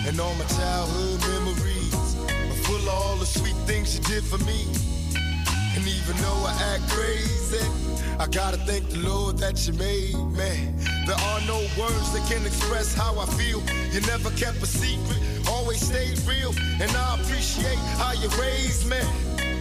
[0.07, 4.37] And all my childhood memories are full of all the sweet things you did for
[4.45, 4.69] me.
[5.73, 7.65] And even though I act crazy,
[8.19, 10.73] I gotta thank the Lord that you made me.
[11.07, 13.61] There are no words that can express how I feel.
[13.93, 16.55] You never kept a secret, always stayed real.
[16.81, 19.01] And I appreciate how you raised me.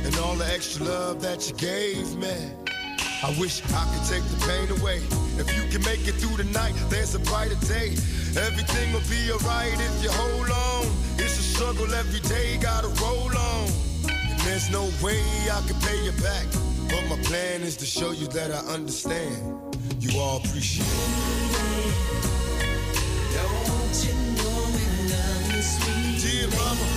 [0.06, 2.36] And all the extra love that you gave me.
[3.24, 5.02] I wish I could take the pain away.
[5.38, 7.92] If you can make it through the night, there's a brighter day.
[8.40, 10.86] Everything will be alright if you hold on.
[11.20, 13.68] It's a struggle every day, gotta roll on.
[14.08, 15.20] And there's no way
[15.52, 16.65] I can pay you back.
[16.96, 19.36] But my plan is to show you that I understand.
[20.00, 21.96] You all appreciate it.
[23.36, 26.88] Don't you know we love sweet Dear mama,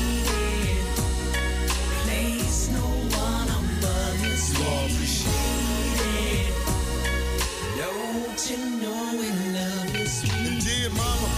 [8.50, 11.37] you, know we love you, sweet dear mama,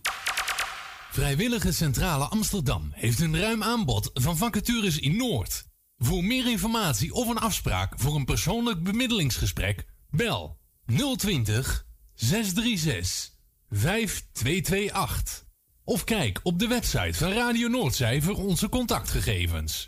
[1.11, 5.63] Vrijwillige Centrale Amsterdam heeft een ruim aanbod van vacatures in Noord.
[5.97, 10.57] Voor meer informatie of een afspraak voor een persoonlijk bemiddelingsgesprek, bel
[11.15, 13.29] 020 636
[13.69, 15.45] 5228.
[15.83, 19.87] Of kijk op de website van Radio Noordzij onze contactgegevens.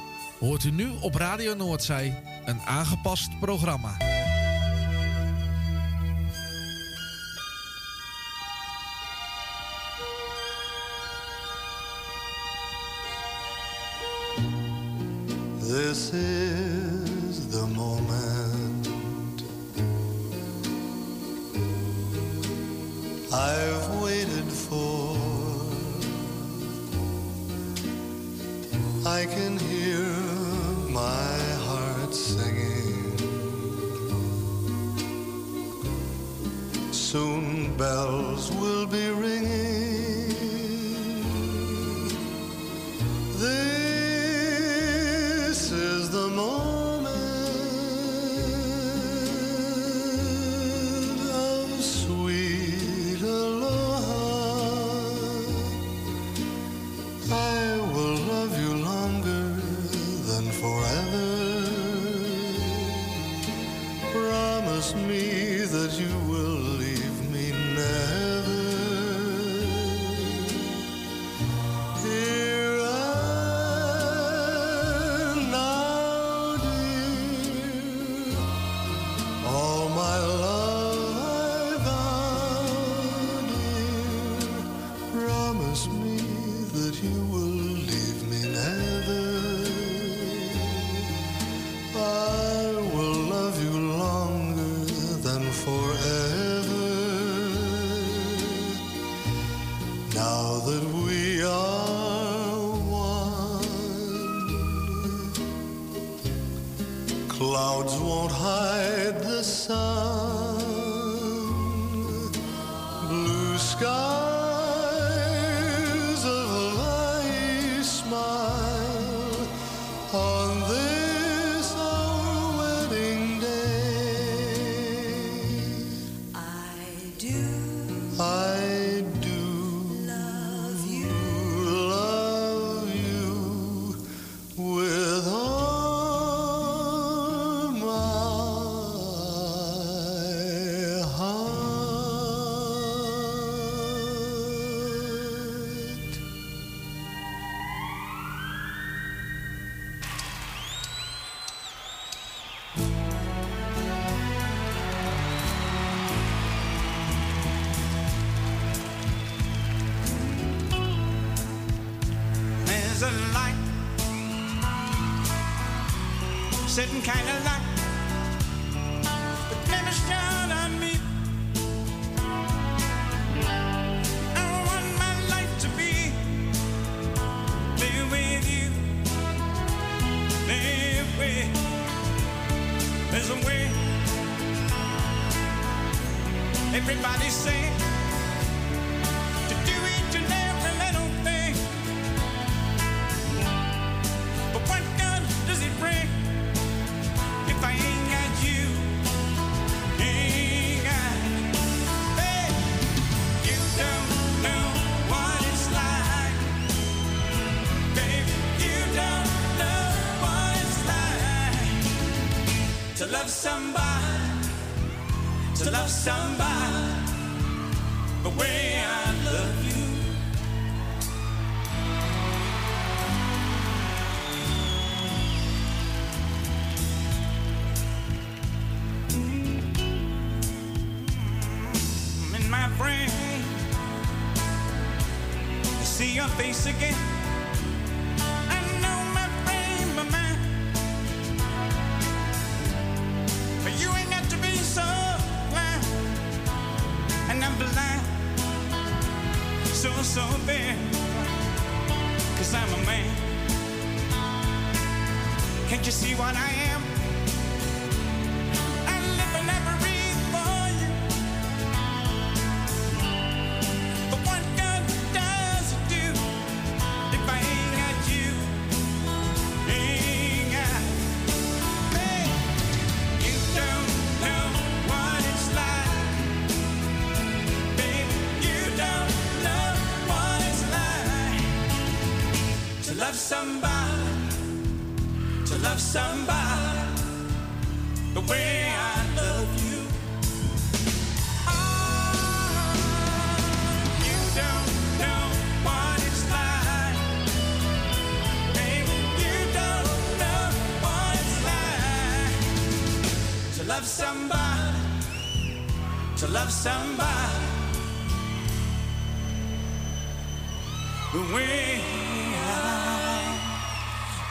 [0.41, 4.20] hoort u nu op Radio Noordzij een aangepast programma.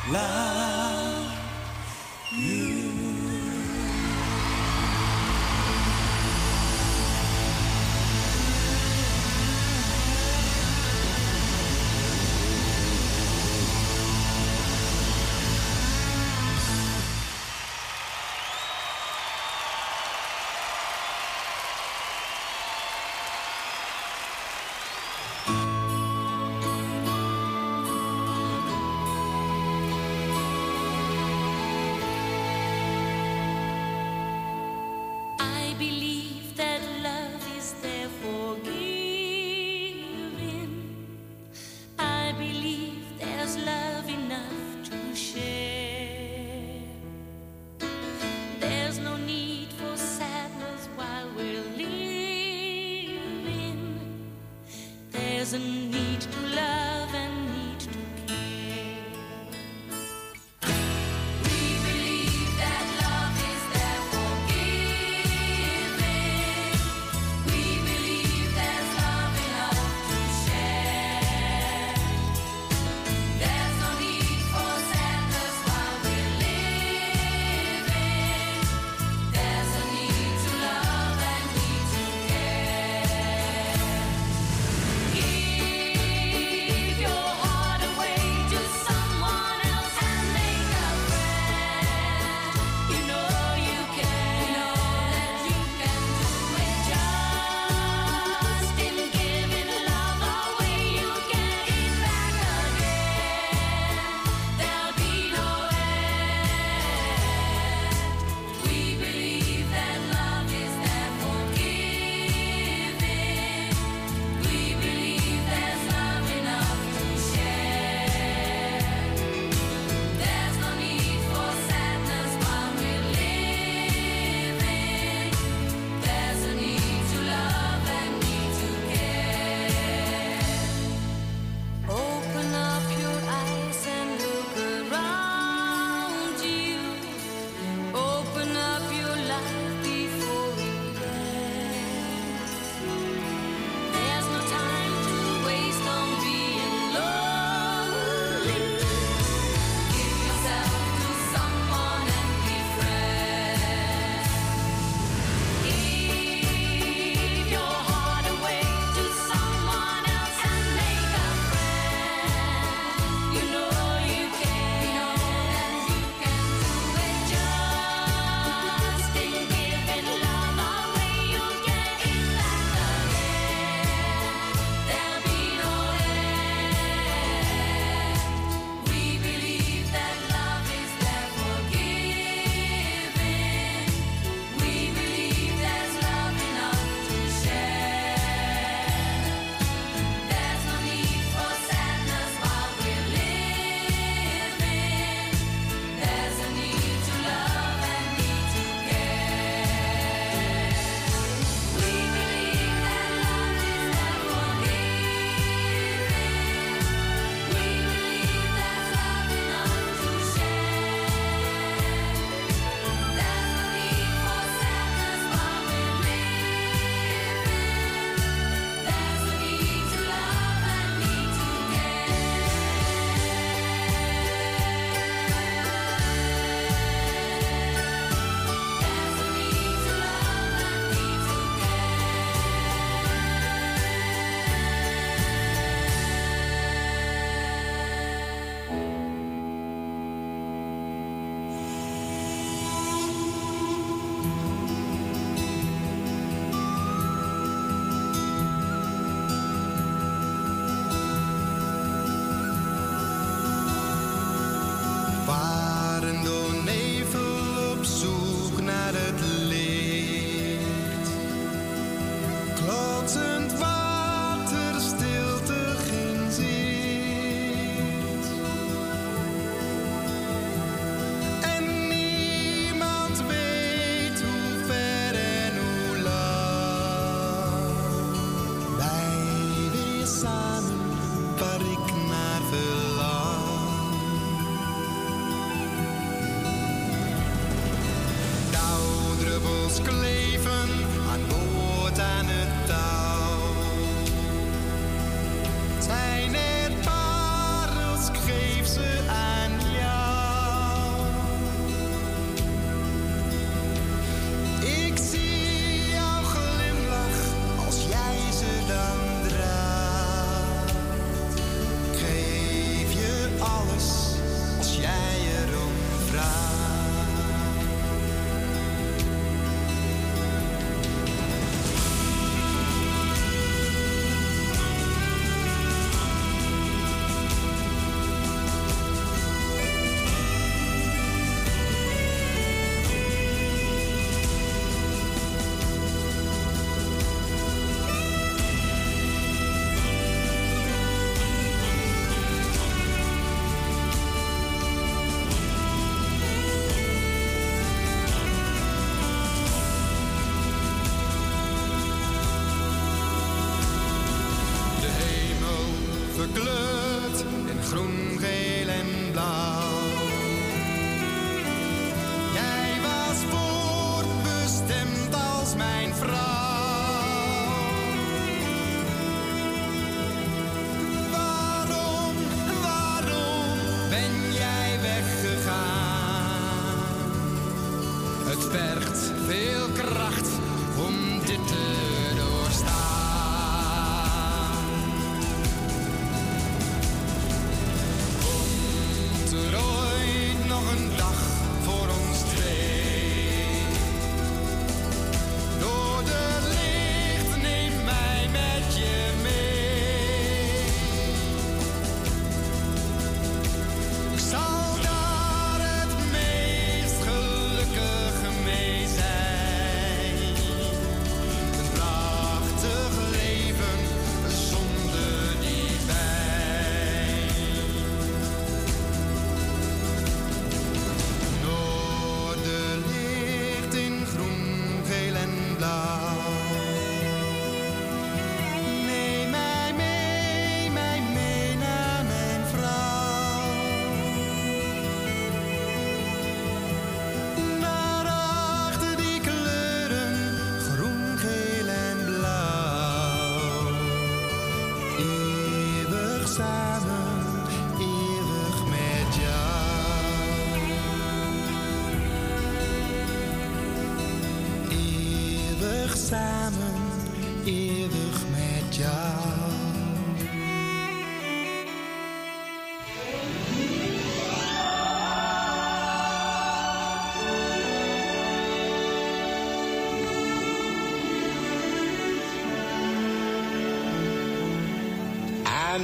[0.08, 1.32] Love
[2.32, 2.69] you.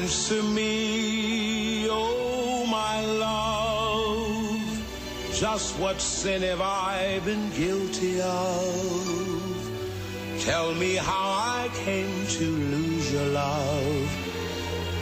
[0.06, 4.62] Answer me, oh my love.
[5.34, 9.70] Just what sin have I been guilty of?
[10.42, 11.28] Tell me how
[11.58, 14.08] I came to lose your love.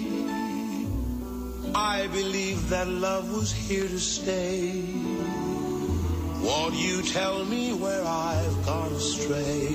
[1.77, 4.66] I believe that love was here to stay.
[7.17, 9.73] Tell me where I've gone astray?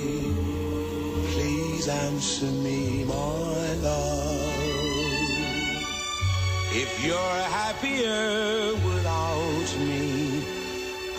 [1.33, 4.53] Please answer me, my love.
[6.83, 10.45] If you're happier without me,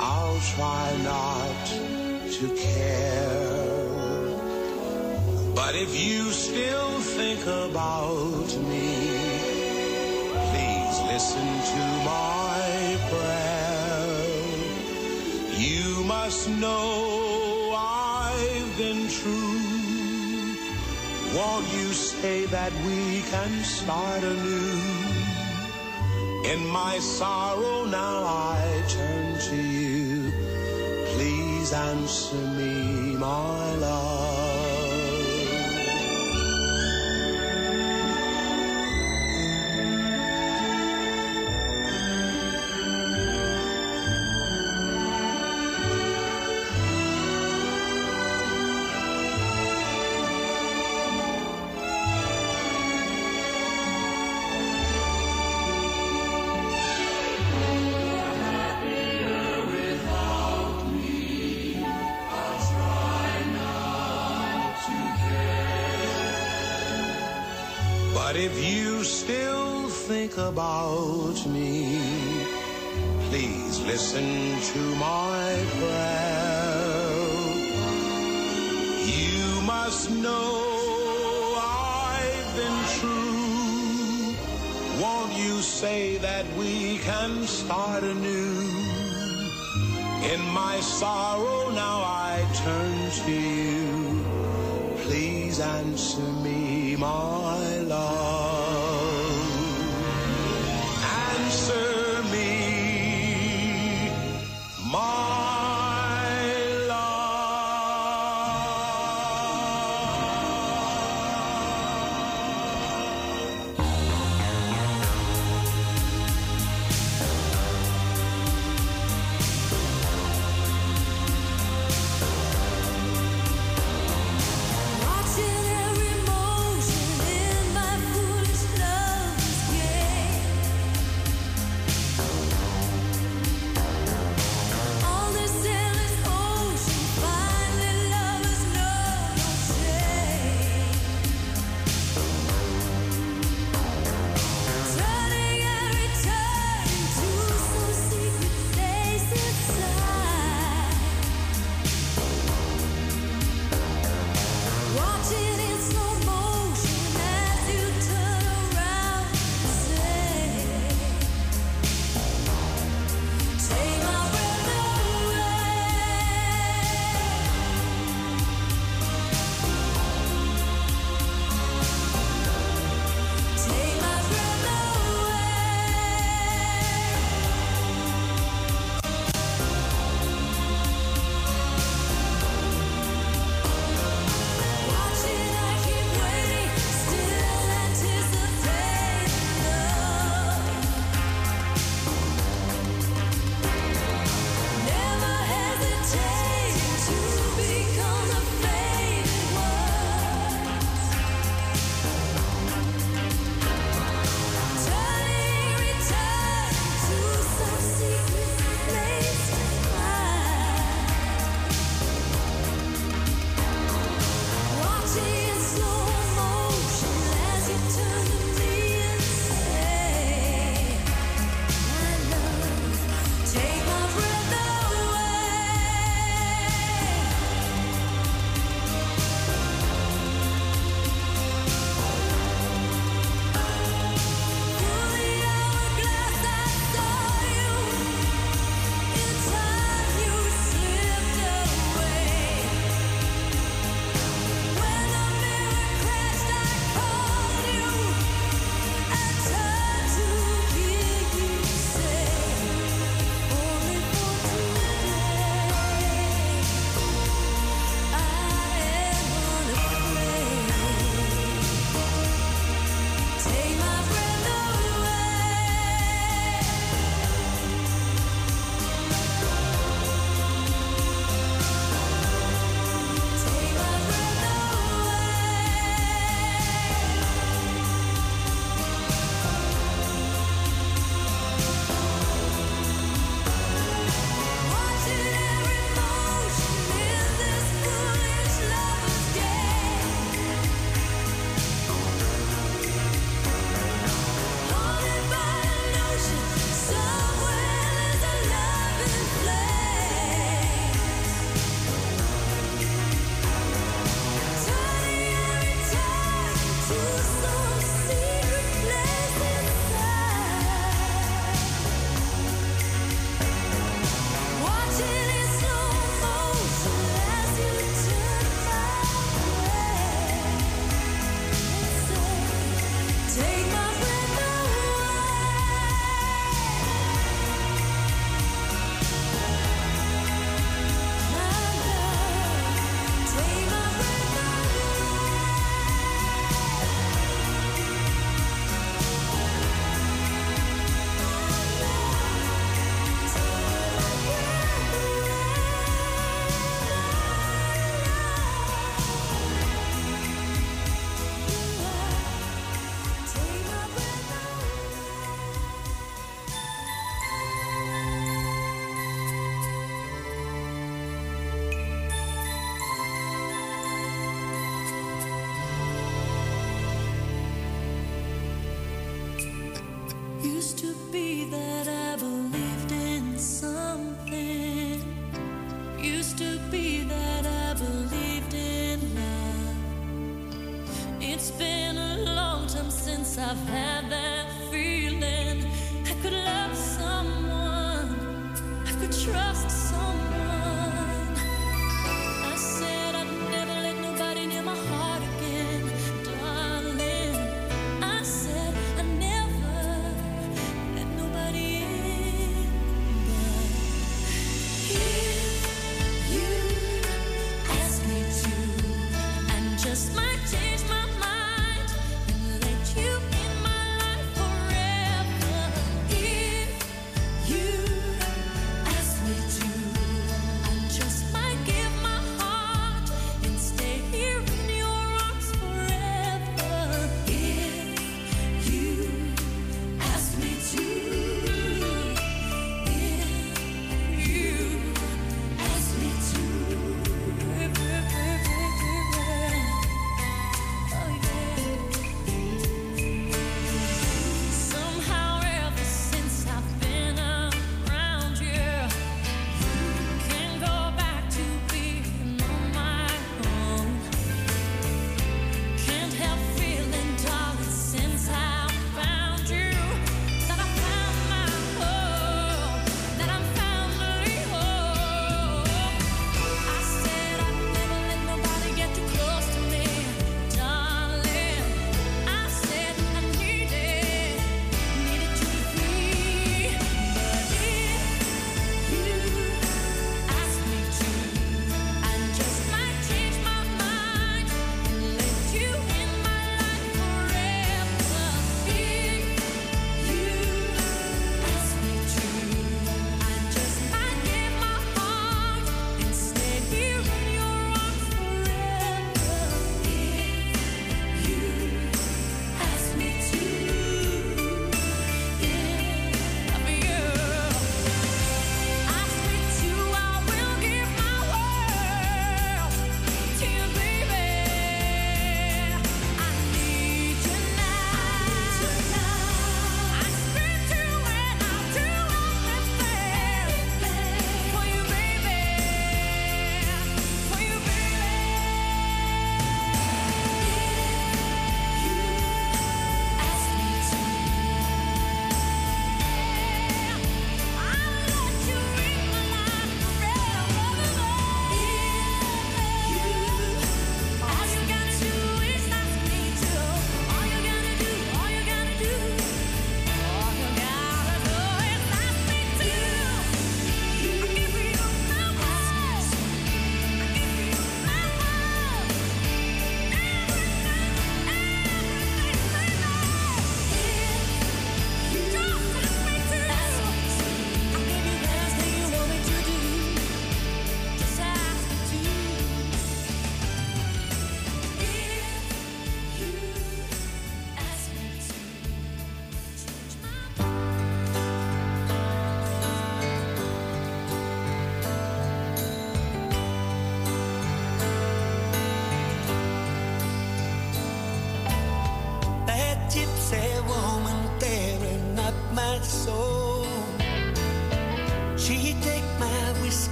[0.00, 1.66] I'll try not
[2.36, 3.74] to care.
[5.54, 8.88] But if you still think about me,
[10.48, 13.43] please listen to my prayer.
[15.56, 19.60] You must know I've been true.
[21.34, 24.80] Won't you say that we can start anew?
[26.52, 30.32] In my sorrow now I turn to you.
[31.14, 34.03] Please answer me, my love.
[70.48, 71.98] About me,
[73.28, 75.48] please listen to my
[75.78, 77.14] prayer.
[79.20, 84.34] You must know I've been true.
[85.02, 88.60] Won't you say that we can start anew?
[90.32, 94.24] In my sorrow now I turn to you.
[95.04, 98.23] Please answer me, my love.
[101.44, 101.83] Answer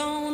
[0.00, 0.29] going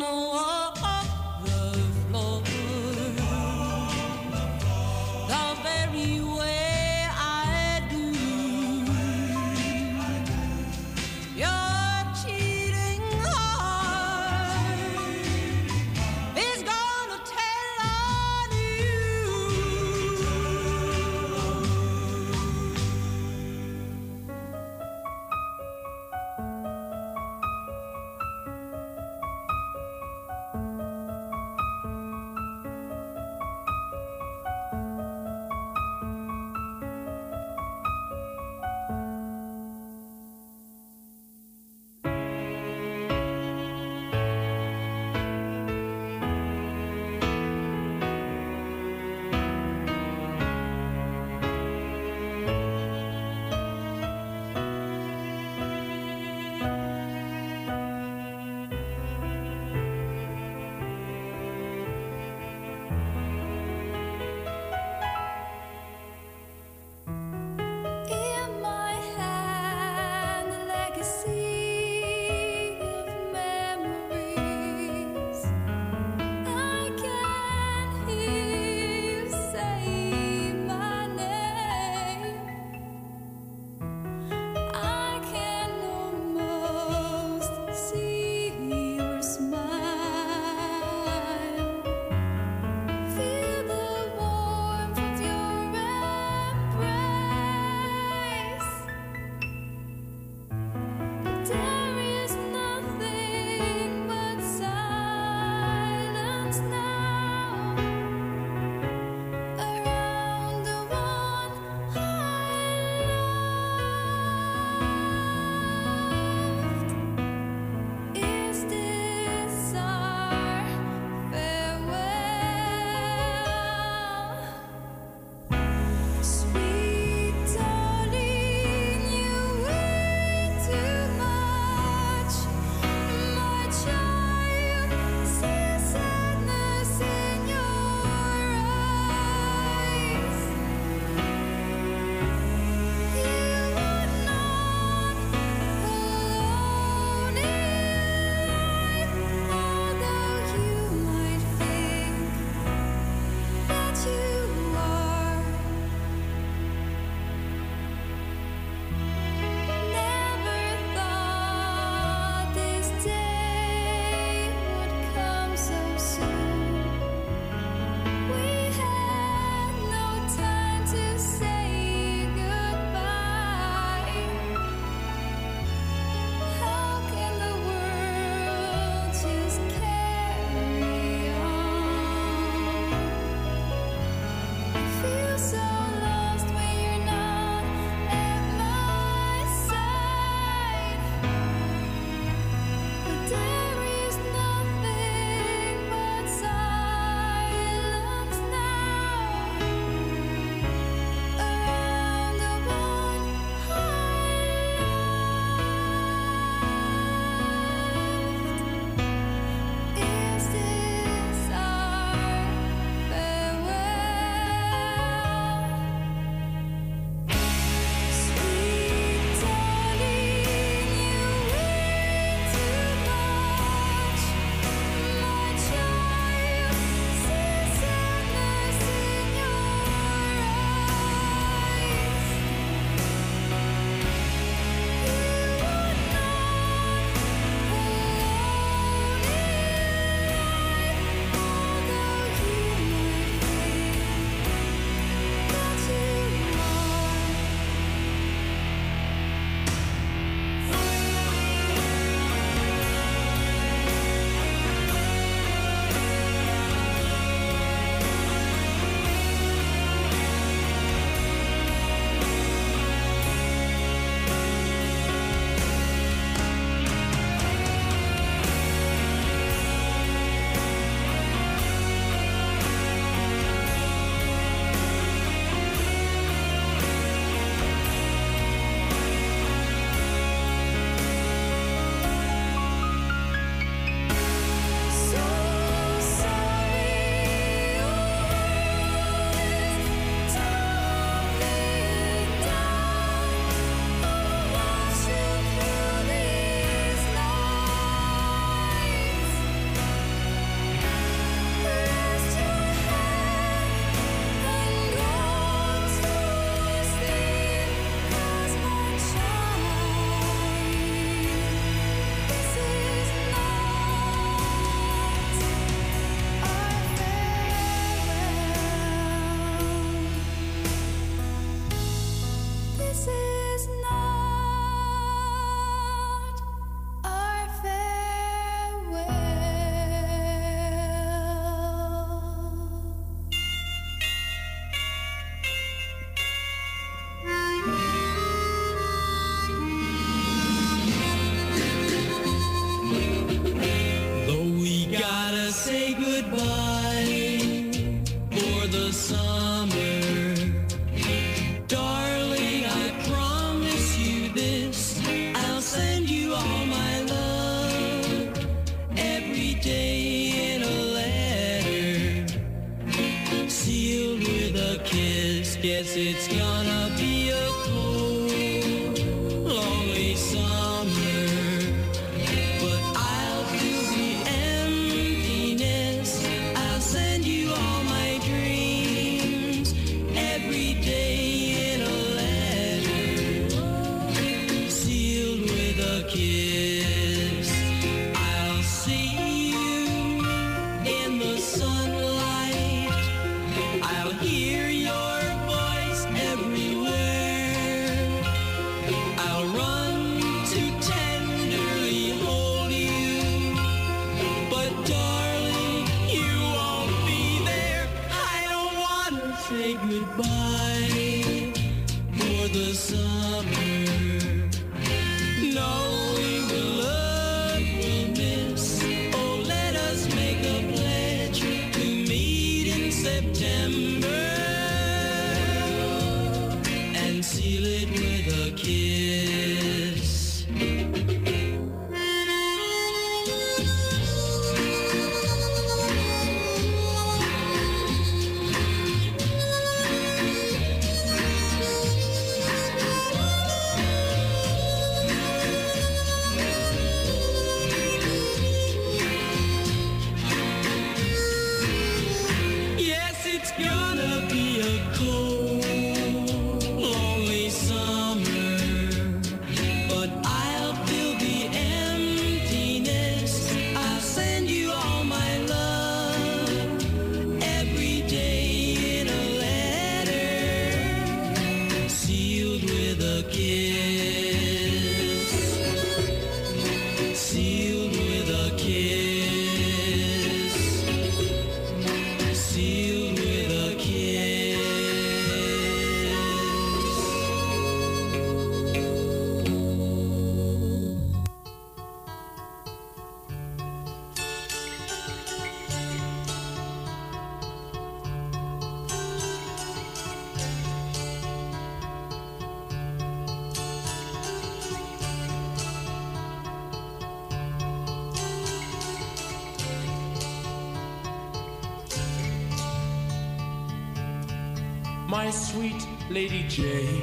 [515.26, 517.02] my sweet Lady Jane,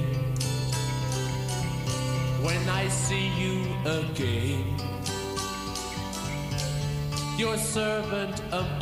[2.42, 4.64] when I see you again,
[7.38, 8.73] your servant of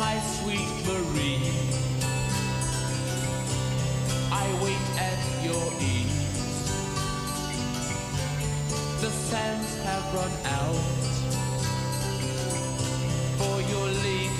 [0.00, 1.52] my sweet Marie.
[4.32, 6.70] I wait at your ease.
[9.02, 10.84] The sands have run out
[13.36, 14.39] for your lady.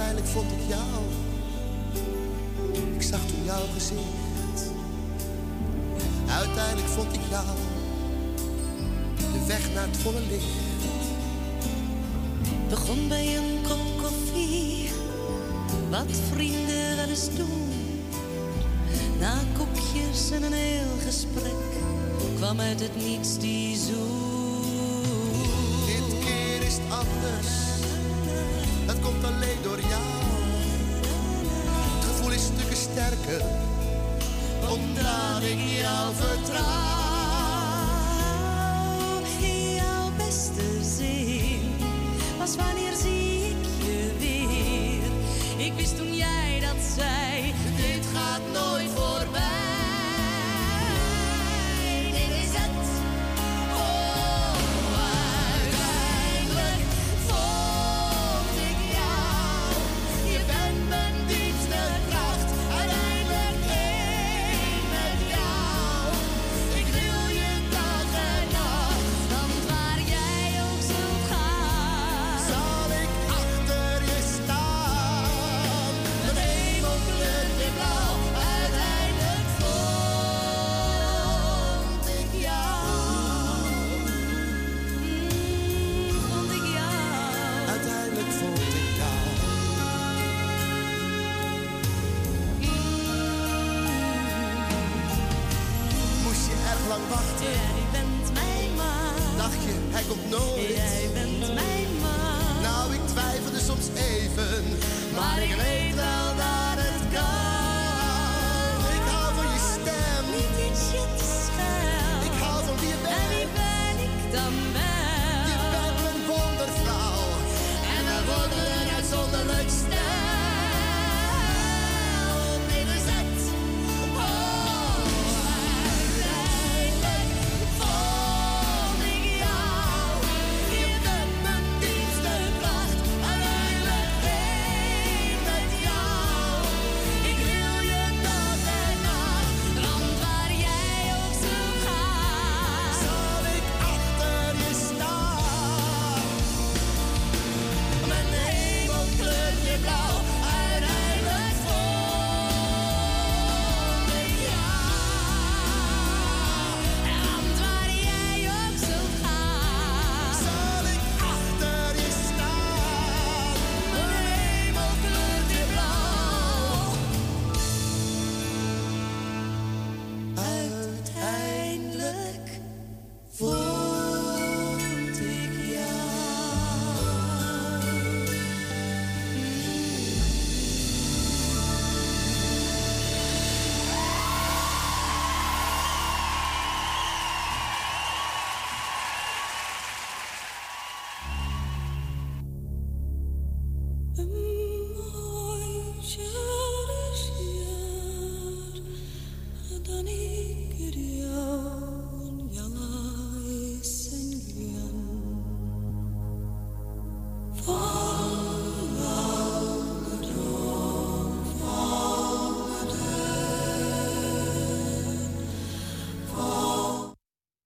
[0.00, 1.02] uiteindelijk vond ik jou.
[2.94, 4.70] Ik zag toen jouw gezicht.
[6.28, 7.56] Uiteindelijk vond ik jou.
[9.16, 10.44] De weg naar het volle licht.
[12.68, 14.90] Begon bij een kop koffie.
[15.90, 17.68] Wat vrienden wel eens doen.
[19.18, 21.70] Na koekjes en een heel gesprek
[22.36, 25.32] kwam uit het niets die zoen.
[25.86, 27.59] Dit keer is het anders.
[35.40, 36.79] Ik ik jou vertrouw.